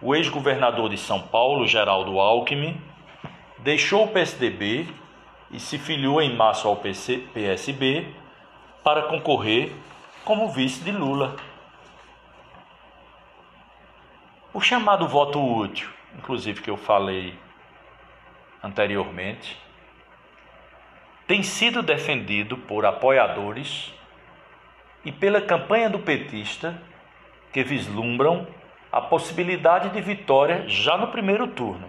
o 0.01 0.15
ex-governador 0.15 0.89
de 0.89 0.97
São 0.97 1.21
Paulo, 1.21 1.67
Geraldo 1.67 2.19
Alckmin, 2.19 2.82
deixou 3.60 4.06
o 4.06 4.08
PSDB 4.08 4.88
e 5.51 5.60
se 5.60 5.77
filiou 5.77 6.21
em 6.21 6.36
março 6.36 6.67
ao 6.67 6.77
PSB 6.77 8.08
para 8.84 9.04
concorrer 9.04 9.71
como 10.23 10.49
vice 10.49 10.82
de 10.82 10.91
Lula. 10.91 11.36
O 14.54 14.60
chamado 14.60 15.08
voto 15.08 15.39
útil, 15.39 15.89
inclusive 16.17 16.62
que 16.62 16.69
eu 16.69 16.77
falei 16.77 17.38
anteriormente, 18.63 19.61
tem 21.32 21.44
sido 21.44 21.82
defendido 21.82 22.58
por 22.58 22.86
apoiadores 22.86 23.94
e 25.06 25.13
pela 25.13 25.39
campanha 25.39 25.89
do 25.89 25.98
petista 25.98 26.78
que 27.54 27.63
vislumbram 27.63 28.46
a 28.91 29.00
possibilidade 29.00 29.91
de 29.91 30.02
vitória 30.02 30.65
já 30.67 30.98
no 30.98 31.08
primeiro 31.08 31.48
turno. 31.48 31.88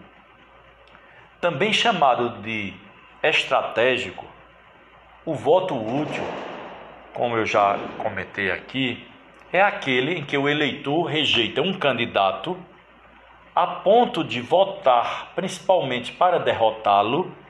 Também 1.40 1.72
chamado 1.72 2.40
de 2.40 2.72
estratégico, 3.20 4.24
o 5.24 5.34
voto 5.34 5.74
útil, 5.74 6.22
como 7.12 7.36
eu 7.36 7.44
já 7.44 7.76
comentei 7.98 8.48
aqui, 8.48 9.04
é 9.52 9.60
aquele 9.60 10.20
em 10.20 10.24
que 10.24 10.38
o 10.38 10.48
eleitor 10.48 11.02
rejeita 11.02 11.60
um 11.60 11.76
candidato 11.76 12.56
a 13.56 13.66
ponto 13.66 14.22
de 14.22 14.40
votar 14.40 15.32
principalmente 15.34 16.12
para 16.12 16.38
derrotá-lo, 16.38 17.41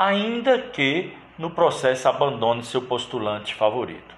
ainda 0.00 0.58
que 0.58 1.14
no 1.36 1.50
processo 1.50 2.08
abandone 2.08 2.64
seu 2.64 2.80
postulante 2.80 3.54
favorito. 3.54 4.14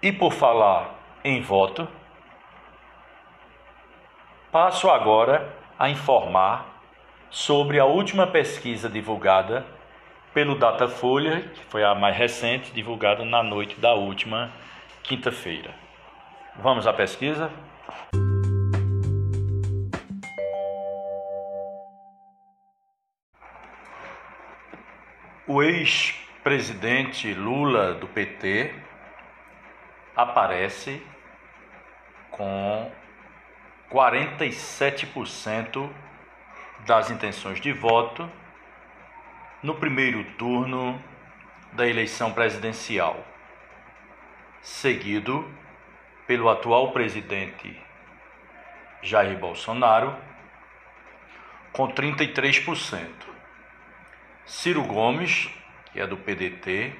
E 0.00 0.12
por 0.12 0.32
falar 0.32 0.94
em 1.24 1.40
voto, 1.40 1.88
passo 4.52 4.88
agora 4.88 5.52
a 5.76 5.90
informar 5.90 6.64
sobre 7.28 7.80
a 7.80 7.84
última 7.84 8.28
pesquisa 8.28 8.88
divulgada 8.88 9.66
pelo 10.32 10.56
Datafolha, 10.56 11.40
que 11.40 11.64
foi 11.64 11.82
a 11.82 11.92
mais 11.92 12.16
recente, 12.16 12.70
divulgada 12.70 13.24
na 13.24 13.42
noite 13.42 13.80
da 13.80 13.94
última 13.94 14.52
quinta-feira. 15.02 15.74
Vamos 16.56 16.86
à 16.86 16.92
pesquisa? 16.92 17.50
O 25.46 25.62
ex-presidente 25.62 27.34
Lula 27.34 27.92
do 27.92 28.08
PT 28.08 28.74
aparece 30.16 31.06
com 32.30 32.90
47% 33.90 35.90
das 36.86 37.10
intenções 37.10 37.60
de 37.60 37.74
voto 37.74 38.26
no 39.62 39.74
primeiro 39.74 40.24
turno 40.38 40.98
da 41.72 41.86
eleição 41.86 42.32
presidencial, 42.32 43.22
seguido 44.62 45.46
pelo 46.26 46.48
atual 46.48 46.90
presidente 46.90 47.78
Jair 49.02 49.38
Bolsonaro, 49.38 50.16
com 51.70 51.86
33%. 51.86 53.33
Ciro 54.46 54.82
Gomes, 54.82 55.48
que 55.92 56.00
é 56.00 56.06
do 56.06 56.16
PDT, 56.16 56.92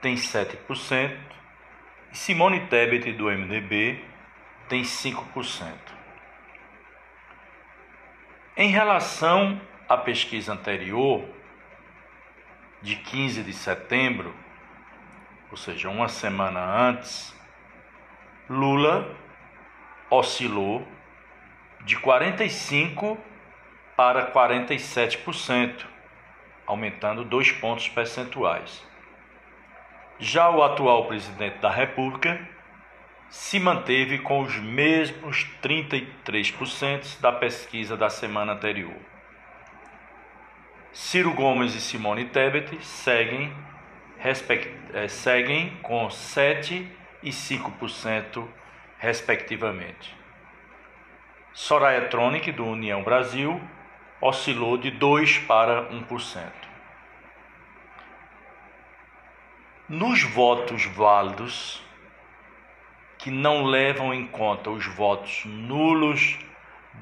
tem 0.00 0.14
7%, 0.14 1.18
e 2.12 2.16
Simone 2.16 2.66
Tebet, 2.66 3.12
do 3.12 3.26
MDB, 3.26 4.02
tem 4.68 4.82
5%. 4.82 5.72
Em 8.56 8.70
relação 8.70 9.60
à 9.86 9.98
pesquisa 9.98 10.54
anterior, 10.54 11.28
de 12.80 12.96
15 12.96 13.42
de 13.42 13.52
setembro, 13.52 14.34
ou 15.50 15.56
seja, 15.56 15.90
uma 15.90 16.08
semana 16.08 16.60
antes, 16.60 17.34
Lula 18.48 19.14
oscilou 20.08 20.86
de 21.84 21.96
45% 21.96 23.18
para 23.96 24.32
47%, 24.32 25.95
aumentando 26.66 27.24
dois 27.24 27.52
pontos 27.52 27.88
percentuais. 27.88 28.84
Já 30.18 30.50
o 30.50 30.62
atual 30.62 31.06
presidente 31.06 31.58
da 31.58 31.70
República 31.70 32.40
se 33.28 33.58
manteve 33.58 34.18
com 34.18 34.40
os 34.40 34.56
mesmos 34.56 35.46
33% 35.62 37.20
da 37.20 37.32
pesquisa 37.32 37.96
da 37.96 38.08
semana 38.08 38.52
anterior. 38.52 38.96
Ciro 40.92 41.32
Gomes 41.34 41.74
e 41.74 41.80
Simone 41.80 42.24
Tebet 42.24 42.82
seguem, 42.82 43.52
respect, 44.18 44.72
eh, 44.94 45.08
seguem 45.08 45.76
com 45.82 46.08
7% 46.08 46.88
e 47.22 47.30
5%, 47.30 48.48
respectivamente. 48.98 50.16
Soraya 51.52 52.08
Tronic, 52.08 52.50
do 52.52 52.64
União 52.64 53.02
Brasil, 53.02 53.60
oscilou 54.20 54.76
de 54.78 54.90
2% 54.90 55.46
para 55.46 55.88
1%. 55.90 56.52
Nos 59.88 60.22
votos 60.22 60.84
válidos, 60.86 61.82
que 63.18 63.30
não 63.30 63.64
levam 63.64 64.12
em 64.12 64.26
conta 64.26 64.70
os 64.70 64.86
votos 64.86 65.44
nulos, 65.44 66.38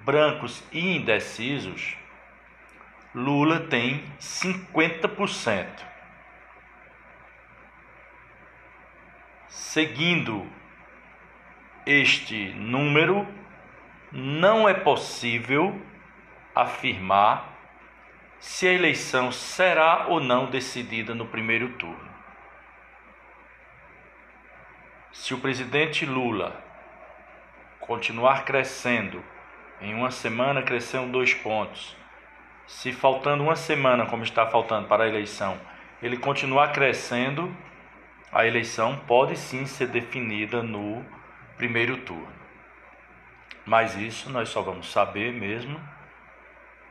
brancos 0.05 0.62
e 0.72 0.96
indecisos, 0.96 1.96
Lula 3.14 3.61
tem 3.61 4.05
50%. 4.18 5.66
Seguindo 9.48 10.46
este 11.87 12.48
número, 12.55 13.27
não 14.11 14.68
é 14.68 14.74
possível 14.74 15.81
afirmar 16.54 17.52
se 18.38 18.68
a 18.68 18.72
eleição 18.72 19.32
será 19.32 20.06
ou 20.08 20.20
não 20.20 20.50
decidida 20.50 21.14
no 21.14 21.26
primeiro 21.26 21.70
turno. 21.70 22.14
Se 25.10 25.32
o 25.32 25.38
presidente 25.38 26.04
Lula 26.04 26.62
continuar 27.80 28.44
crescendo, 28.44 29.24
em 29.80 29.94
uma 29.94 30.10
semana 30.10 30.62
cresceram 30.62 31.10
dois 31.10 31.32
pontos, 31.32 31.96
se 32.66 32.92
faltando 32.92 33.42
uma 33.42 33.56
semana, 33.56 34.06
como 34.06 34.22
está 34.22 34.46
faltando 34.46 34.88
para 34.88 35.04
a 35.04 35.08
eleição, 35.08 35.58
ele 36.02 36.16
continuar 36.16 36.72
crescendo, 36.72 37.54
a 38.32 38.46
eleição 38.46 38.98
pode 39.06 39.36
sim 39.36 39.66
ser 39.66 39.88
definida 39.88 40.62
no 40.62 41.04
primeiro 41.56 41.98
turno. 41.98 42.32
Mas 43.64 43.96
isso 43.96 44.28
nós 44.30 44.48
só 44.48 44.60
vamos 44.60 44.90
saber 44.90 45.32
mesmo 45.32 45.80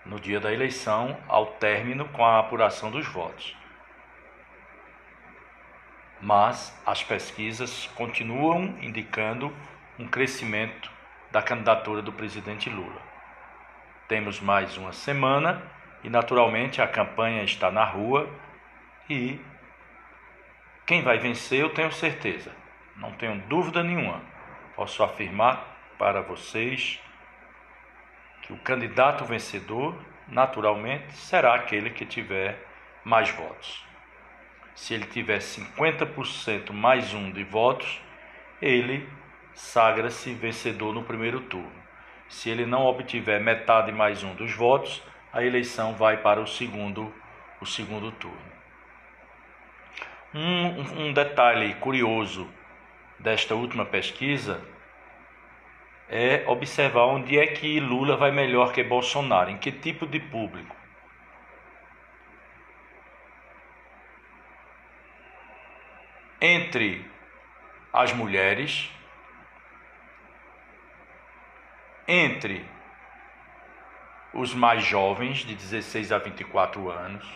no 0.06 0.20
dia 0.20 0.39
da 0.39 0.54
eleição, 0.54 1.18
ao 1.28 1.46
término 1.46 2.08
com 2.10 2.26
a 2.26 2.39
apuração 2.39 2.92
dos 2.92 3.08
votos. 3.08 3.56
Mas 6.22 6.78
as 6.86 7.04
pesquisas 7.04 7.89
continuam 7.96 8.76
indicando 8.82 9.54
um 10.00 10.08
crescimento 10.08 10.92
da 11.32 11.42
candidatura 11.42 12.02
do 12.02 12.12
presidente 12.12 12.70
Lula. 12.70 13.02
Temos 14.08 14.39
mais 14.39 14.78
uma 14.78 14.94
semana 14.94 15.62
e, 16.04 16.10
naturalmente, 16.10 16.82
a 16.82 16.88
campanha 16.88 17.44
está 17.44 17.72
na 17.72 17.84
rua 17.84 18.30
e 19.10 19.39
quem 20.86 21.02
vai 21.02 21.18
vencer 21.18 21.62
eu 21.62 21.70
tenho 21.70 21.92
certeza, 21.92 22.52
não 22.96 23.12
tenho 23.13 23.42
dúvida 23.48 23.82
nenhuma. 23.82 24.22
Posso 24.76 25.04
afirmar 25.04 25.66
para 25.98 26.22
vocês 26.22 27.00
que 28.43 28.53
o 28.53 28.58
candidato 28.58 29.25
vencedor, 29.25 29.95
naturalmente, 30.27 31.13
será 31.13 31.56
aquele 31.56 31.89
que 31.89 32.06
tiver 32.06 32.60
mais 33.03 33.29
votos. 33.29 33.84
Se 34.75 34.93
ele 34.93 35.06
tiver 35.06 35.39
50% 35.39 36.71
mais 36.71 37.13
um 37.13 37.32
de 37.32 37.43
votos, 37.43 38.01
ele 38.62 39.08
sagra-se 39.53 40.34
vencedor 40.34 40.93
no 40.93 41.03
primeiro 41.03 41.41
turno. 41.41 41.84
Se 42.27 42.49
ele 42.49 42.65
não 42.65 42.86
obtiver 42.86 43.39
metade 43.39 43.91
mais 43.91 44.23
um 44.23 44.34
dos 44.36 44.53
votos, 44.53 45.01
a 45.32 45.43
eleição 45.43 45.93
vai 45.93 46.17
para 46.17 46.41
o 46.41 46.47
segundo, 46.47 47.13
o 47.62 47.65
segundo 47.65 48.12
turno. 48.12 48.53
Um, 50.34 51.08
um 51.08 51.13
detalhe 51.13 51.75
curioso 51.75 52.49
desta 53.19 53.53
última 53.56 53.86
pesquisa 53.86 54.62
é 56.15 56.43
observar 56.45 57.06
onde 57.06 57.39
é 57.39 57.47
que 57.47 57.80
Lula 57.80 58.15
vai 58.15 58.30
melhor 58.30 58.71
que 58.71 58.84
Bolsonaro, 58.84 59.49
em 59.49 59.58
que 59.58 59.71
tipo 59.71 60.06
de 60.06 60.19
público. 60.19 60.76
Entre 66.39 67.04
as 67.91 68.13
mulheres, 68.13 68.91
entre 72.08 72.63
os 74.36 74.54
mais 74.54 74.86
jovens, 74.86 75.39
de 75.39 75.56
16 75.56 76.12
a 76.12 76.19
24 76.19 76.91
anos, 76.91 77.28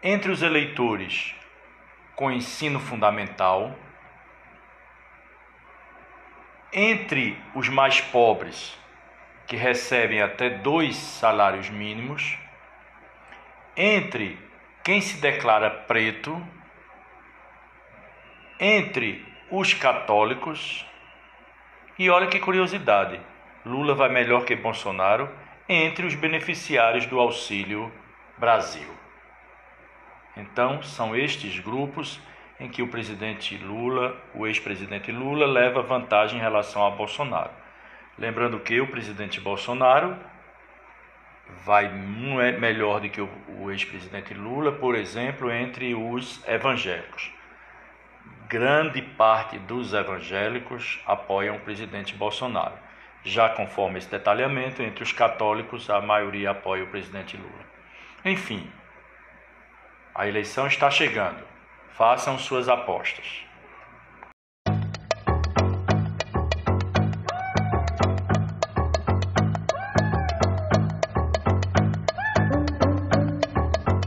entre 0.00 0.30
os 0.30 0.42
eleitores 0.42 1.34
com 2.14 2.30
ensino 2.30 2.78
fundamental, 2.78 3.76
entre 6.72 7.36
os 7.54 7.68
mais 7.68 8.00
pobres, 8.00 8.78
que 9.46 9.56
recebem 9.56 10.22
até 10.22 10.48
dois 10.50 10.96
salários 10.96 11.68
mínimos, 11.68 12.38
entre 13.76 14.38
quem 14.84 15.00
se 15.00 15.20
declara 15.20 15.70
preto, 15.70 16.40
entre 18.58 19.26
os 19.50 19.74
católicos 19.74 20.86
e 21.98 22.08
olha 22.08 22.28
que 22.28 22.38
curiosidade: 22.38 23.20
Lula 23.64 23.94
vai 23.94 24.08
melhor 24.08 24.44
que 24.44 24.56
Bolsonaro 24.56 25.28
entre 25.68 26.06
os 26.06 26.14
beneficiários 26.14 27.04
do 27.06 27.20
Auxílio 27.20 27.92
Brasil. 28.38 28.88
Então, 30.36 30.82
são 30.82 31.14
estes 31.14 31.58
grupos 31.58 32.18
em 32.60 32.68
que 32.68 32.82
o 32.82 32.88
presidente 32.88 33.56
Lula, 33.56 34.16
o 34.34 34.46
ex-presidente 34.46 35.10
Lula, 35.10 35.46
leva 35.46 35.82
vantagem 35.82 36.38
em 36.38 36.42
relação 36.42 36.86
a 36.86 36.90
Bolsonaro. 36.90 37.50
Lembrando 38.18 38.60
que 38.60 38.80
o 38.80 38.86
presidente 38.86 39.40
Bolsonaro 39.40 40.16
vai 41.64 41.86
é 41.86 42.52
melhor 42.52 43.00
do 43.00 43.08
que 43.08 43.20
o 43.20 43.70
ex-presidente 43.70 44.34
Lula, 44.34 44.70
por 44.70 44.94
exemplo, 44.94 45.50
entre 45.50 45.94
os 45.94 46.46
evangélicos 46.46 47.32
grande 48.50 49.00
parte 49.00 49.56
dos 49.60 49.94
evangélicos 49.94 50.98
apoiam 51.06 51.54
o 51.54 51.60
presidente 51.60 52.16
Bolsonaro. 52.16 52.74
Já 53.22 53.48
conforme 53.48 53.98
esse 53.98 54.10
detalhamento, 54.10 54.82
entre 54.82 55.04
os 55.04 55.12
católicos, 55.12 55.88
a 55.88 56.00
maioria 56.00 56.50
apoia 56.50 56.82
o 56.82 56.88
presidente 56.88 57.36
Lula. 57.36 57.64
Enfim, 58.24 58.68
A 60.12 60.26
eleição 60.26 60.66
está 60.66 60.90
chegando. 60.90 61.49
Façam 62.00 62.38
suas 62.38 62.66
apostas. 62.66 63.44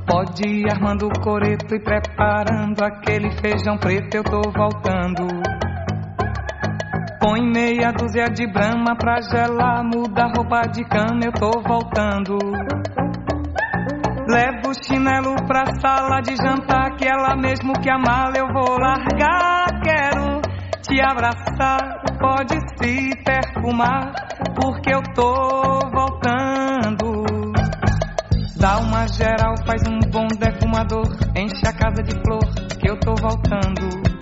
Pode 0.08 0.43
ir 0.43 0.71
armando 0.71 1.06
o 1.06 1.21
coreto 1.21 1.75
e 1.75 1.79
preparando 1.84 2.84
aquele 2.84 3.29
feijão 3.39 3.77
preto, 3.77 4.15
eu 4.15 4.23
tô 4.23 4.41
voltando. 4.41 5.27
Põe 7.21 7.43
meia 7.43 7.91
dúzia 7.91 8.25
de 8.25 8.47
brama 8.47 8.95
pra 8.97 9.21
gelar, 9.21 9.84
muda 9.84 10.34
roupa 10.36 10.62
de 10.62 10.84
cama, 10.86 11.25
eu 11.25 11.32
tô 11.32 11.62
voltando. 11.62 12.39
Levo 14.27 14.69
o 14.69 14.73
chinelo 14.86 15.36
pra 15.47 15.65
sala 15.81 16.21
de 16.21 16.36
jantar, 16.38 16.95
que 16.95 17.05
ela 17.05 17.36
mesmo 17.36 17.73
que 17.81 17.89
a 17.89 17.97
mala 17.97 18.33
eu 18.38 18.47
vou 18.53 18.77
largar. 18.79 19.65
Quero 19.83 20.41
te 20.81 21.01
abraçar, 21.01 22.01
pode 22.19 22.55
se 22.77 23.09
perfumar, 23.23 24.13
porque 24.55 24.95
eu 24.95 25.01
tô 25.13 25.79
voltando. 25.93 27.23
Dá 28.57 28.77
uma 28.79 29.07
geral, 29.09 29.55
faz 29.65 29.83
um 29.88 29.99
bom 30.09 30.27
defumador, 30.39 31.05
enche 31.36 31.67
a 31.67 31.73
casa 31.73 32.01
de 32.01 32.13
flor, 32.21 32.45
que 32.79 32.89
eu 32.89 32.97
tô 32.99 33.13
voltando. 33.15 34.13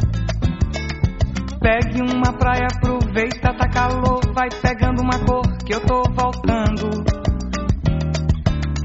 Pegue 1.62 2.02
uma 2.02 2.34
praia, 2.40 2.66
aproveita, 2.76 3.54
tá 3.56 3.70
calor, 3.70 4.20
vai 4.34 4.50
pegando 4.64 5.04
uma 5.04 5.24
cor, 5.26 5.44
que 5.64 5.76
eu 5.76 5.86
tô 5.86 6.02
voltando. 6.16 7.11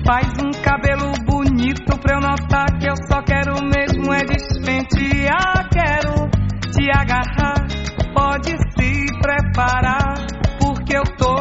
Faz 0.06 0.28
um 0.38 0.52
cabelo 0.62 1.12
bonito 1.24 1.98
pra 1.98 2.14
eu 2.14 2.20
notar 2.20 2.78
que 2.78 2.88
eu 2.88 2.94
só 3.10 3.20
quero 3.22 3.54
mesmo 3.64 4.12
é 4.14 4.24
despentear. 4.24 5.68
Quero 5.68 6.30
te 6.70 6.88
agarrar, 6.92 7.66
pode 8.14 8.50
se 8.50 9.06
preparar, 9.20 10.14
porque 10.60 10.96
eu 10.96 11.02
tô 11.18 11.34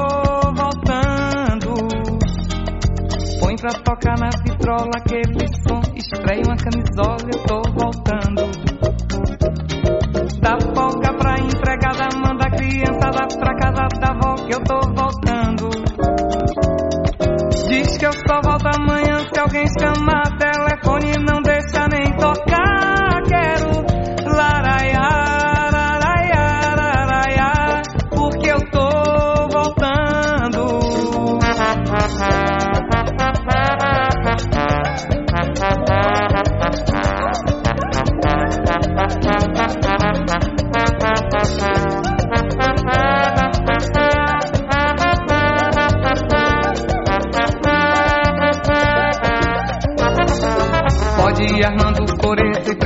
voltando. 0.56 1.76
Põe 3.40 3.56
pra 3.56 3.70
tocar 3.84 4.16
na 4.20 4.30
vitrola 4.44 4.90
aquele 4.98 5.48
som, 5.68 5.82
estreia 5.96 6.42
uma 6.48 6.58
camisola, 6.58 7.18
eu 7.32 7.44
tô 7.44 7.62
voltando. 7.72 8.50
Dá 10.42 10.58
folga 10.74 11.14
pra 11.20 11.36
empregada, 11.40 12.10
manda 12.18 12.48
a 12.48 12.52
criançada 12.52 13.28
pra 13.38 13.56
casa 13.58 13.88
da 14.00 14.10
avó 14.10 14.34
que 14.44 14.56
eu 14.56 14.64
tô 14.64 14.80
voltando. 14.96 15.70
Diz 17.68 17.98
que 17.98 18.06
eu 18.06 18.14
só 18.14 18.42
volto 18.42 18.55
amanhã 18.55 18.55
se 19.34 19.40
alguém 19.40 19.66
chamar 19.80 20.38
telefone 20.38 21.12
não 21.20 21.35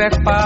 coreto 0.10 0.30
e 0.30 0.39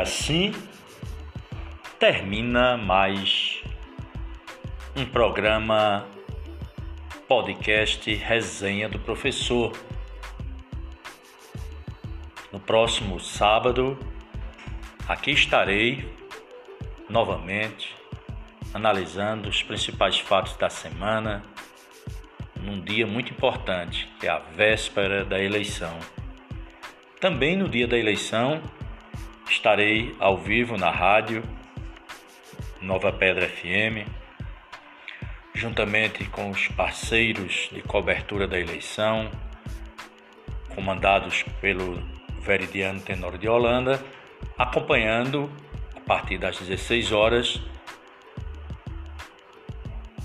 assim 0.00 0.54
termina 1.98 2.74
mais 2.78 3.62
um 4.96 5.04
programa 5.04 6.08
podcast 7.28 8.14
Resenha 8.14 8.88
do 8.88 8.98
Professor. 8.98 9.76
No 12.50 12.58
próximo 12.58 13.20
sábado, 13.20 13.98
aqui 15.06 15.32
estarei 15.32 16.10
novamente 17.06 17.94
analisando 18.72 19.50
os 19.50 19.62
principais 19.62 20.18
fatos 20.18 20.56
da 20.56 20.70
semana 20.70 21.42
num 22.56 22.80
dia 22.80 23.06
muito 23.06 23.32
importante, 23.32 24.10
que 24.18 24.26
é 24.26 24.30
a 24.30 24.38
véspera 24.38 25.26
da 25.26 25.38
eleição. 25.38 25.98
Também 27.20 27.54
no 27.54 27.68
dia 27.68 27.86
da 27.86 27.98
eleição, 27.98 28.62
estarei 29.50 30.14
ao 30.20 30.36
vivo 30.36 30.76
na 30.76 30.90
rádio 30.90 31.42
Nova 32.80 33.12
Pedra 33.12 33.48
FM, 33.48 34.08
juntamente 35.52 36.24
com 36.26 36.50
os 36.50 36.68
parceiros 36.68 37.68
de 37.72 37.82
cobertura 37.82 38.46
da 38.46 38.58
eleição, 38.58 39.28
comandados 40.72 41.42
pelo 41.60 42.00
Veridiano 42.40 43.00
Tenor 43.00 43.36
de 43.36 43.48
Holanda, 43.48 44.02
acompanhando 44.56 45.50
a 45.96 46.00
partir 46.00 46.38
das 46.38 46.56
16 46.58 47.10
horas 47.10 47.60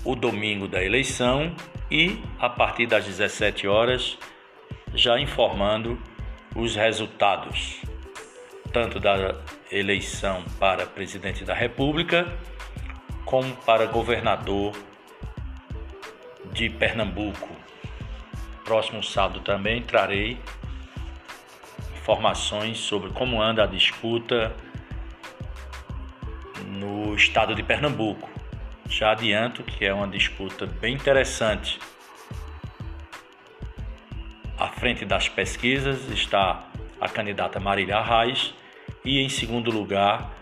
o 0.04 0.14
domingo 0.14 0.68
da 0.68 0.82
eleição 0.82 1.54
e 1.90 2.22
a 2.38 2.48
partir 2.48 2.86
das 2.86 3.04
17 3.04 3.66
horas 3.66 4.16
já 4.94 5.18
informando 5.18 6.00
os 6.54 6.76
resultados 6.76 7.85
tanto 8.76 9.00
da 9.00 9.34
eleição 9.72 10.44
para 10.60 10.84
presidente 10.84 11.46
da 11.46 11.54
República 11.54 12.30
como 13.24 13.56
para 13.56 13.86
governador 13.86 14.76
de 16.52 16.68
Pernambuco. 16.68 17.48
Próximo 18.66 19.02
sábado 19.02 19.40
também 19.40 19.80
trarei 19.80 20.38
informações 21.96 22.76
sobre 22.76 23.08
como 23.12 23.40
anda 23.40 23.64
a 23.64 23.66
disputa 23.66 24.54
no 26.66 27.14
estado 27.14 27.54
de 27.54 27.62
Pernambuco. 27.62 28.28
Já 28.90 29.12
adianto 29.12 29.62
que 29.62 29.86
é 29.86 29.94
uma 29.94 30.06
disputa 30.06 30.66
bem 30.66 30.96
interessante. 30.96 31.80
À 34.58 34.68
frente 34.68 35.06
das 35.06 35.30
pesquisas 35.30 36.10
está 36.10 36.68
a 37.00 37.08
candidata 37.08 37.58
Marília 37.58 38.02
Reis 38.02 38.54
e 39.06 39.20
em 39.20 39.28
segundo 39.28 39.70
lugar 39.70 40.32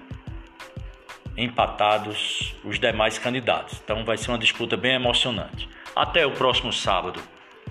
empatados 1.36 2.54
os 2.64 2.78
demais 2.78 3.18
candidatos. 3.18 3.80
Então 3.84 4.04
vai 4.04 4.16
ser 4.16 4.30
uma 4.30 4.38
disputa 4.38 4.76
bem 4.76 4.94
emocionante. 4.94 5.68
Até 5.94 6.26
o 6.26 6.32
próximo 6.32 6.72
sábado. 6.72 7.20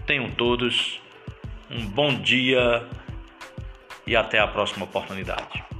Tenham 0.06 0.30
todos 0.30 1.02
um 1.72 1.86
bom 1.86 2.14
dia 2.14 2.88
e 4.06 4.16
até 4.16 4.40
a 4.40 4.48
próxima 4.48 4.86
oportunidade. 4.86 5.73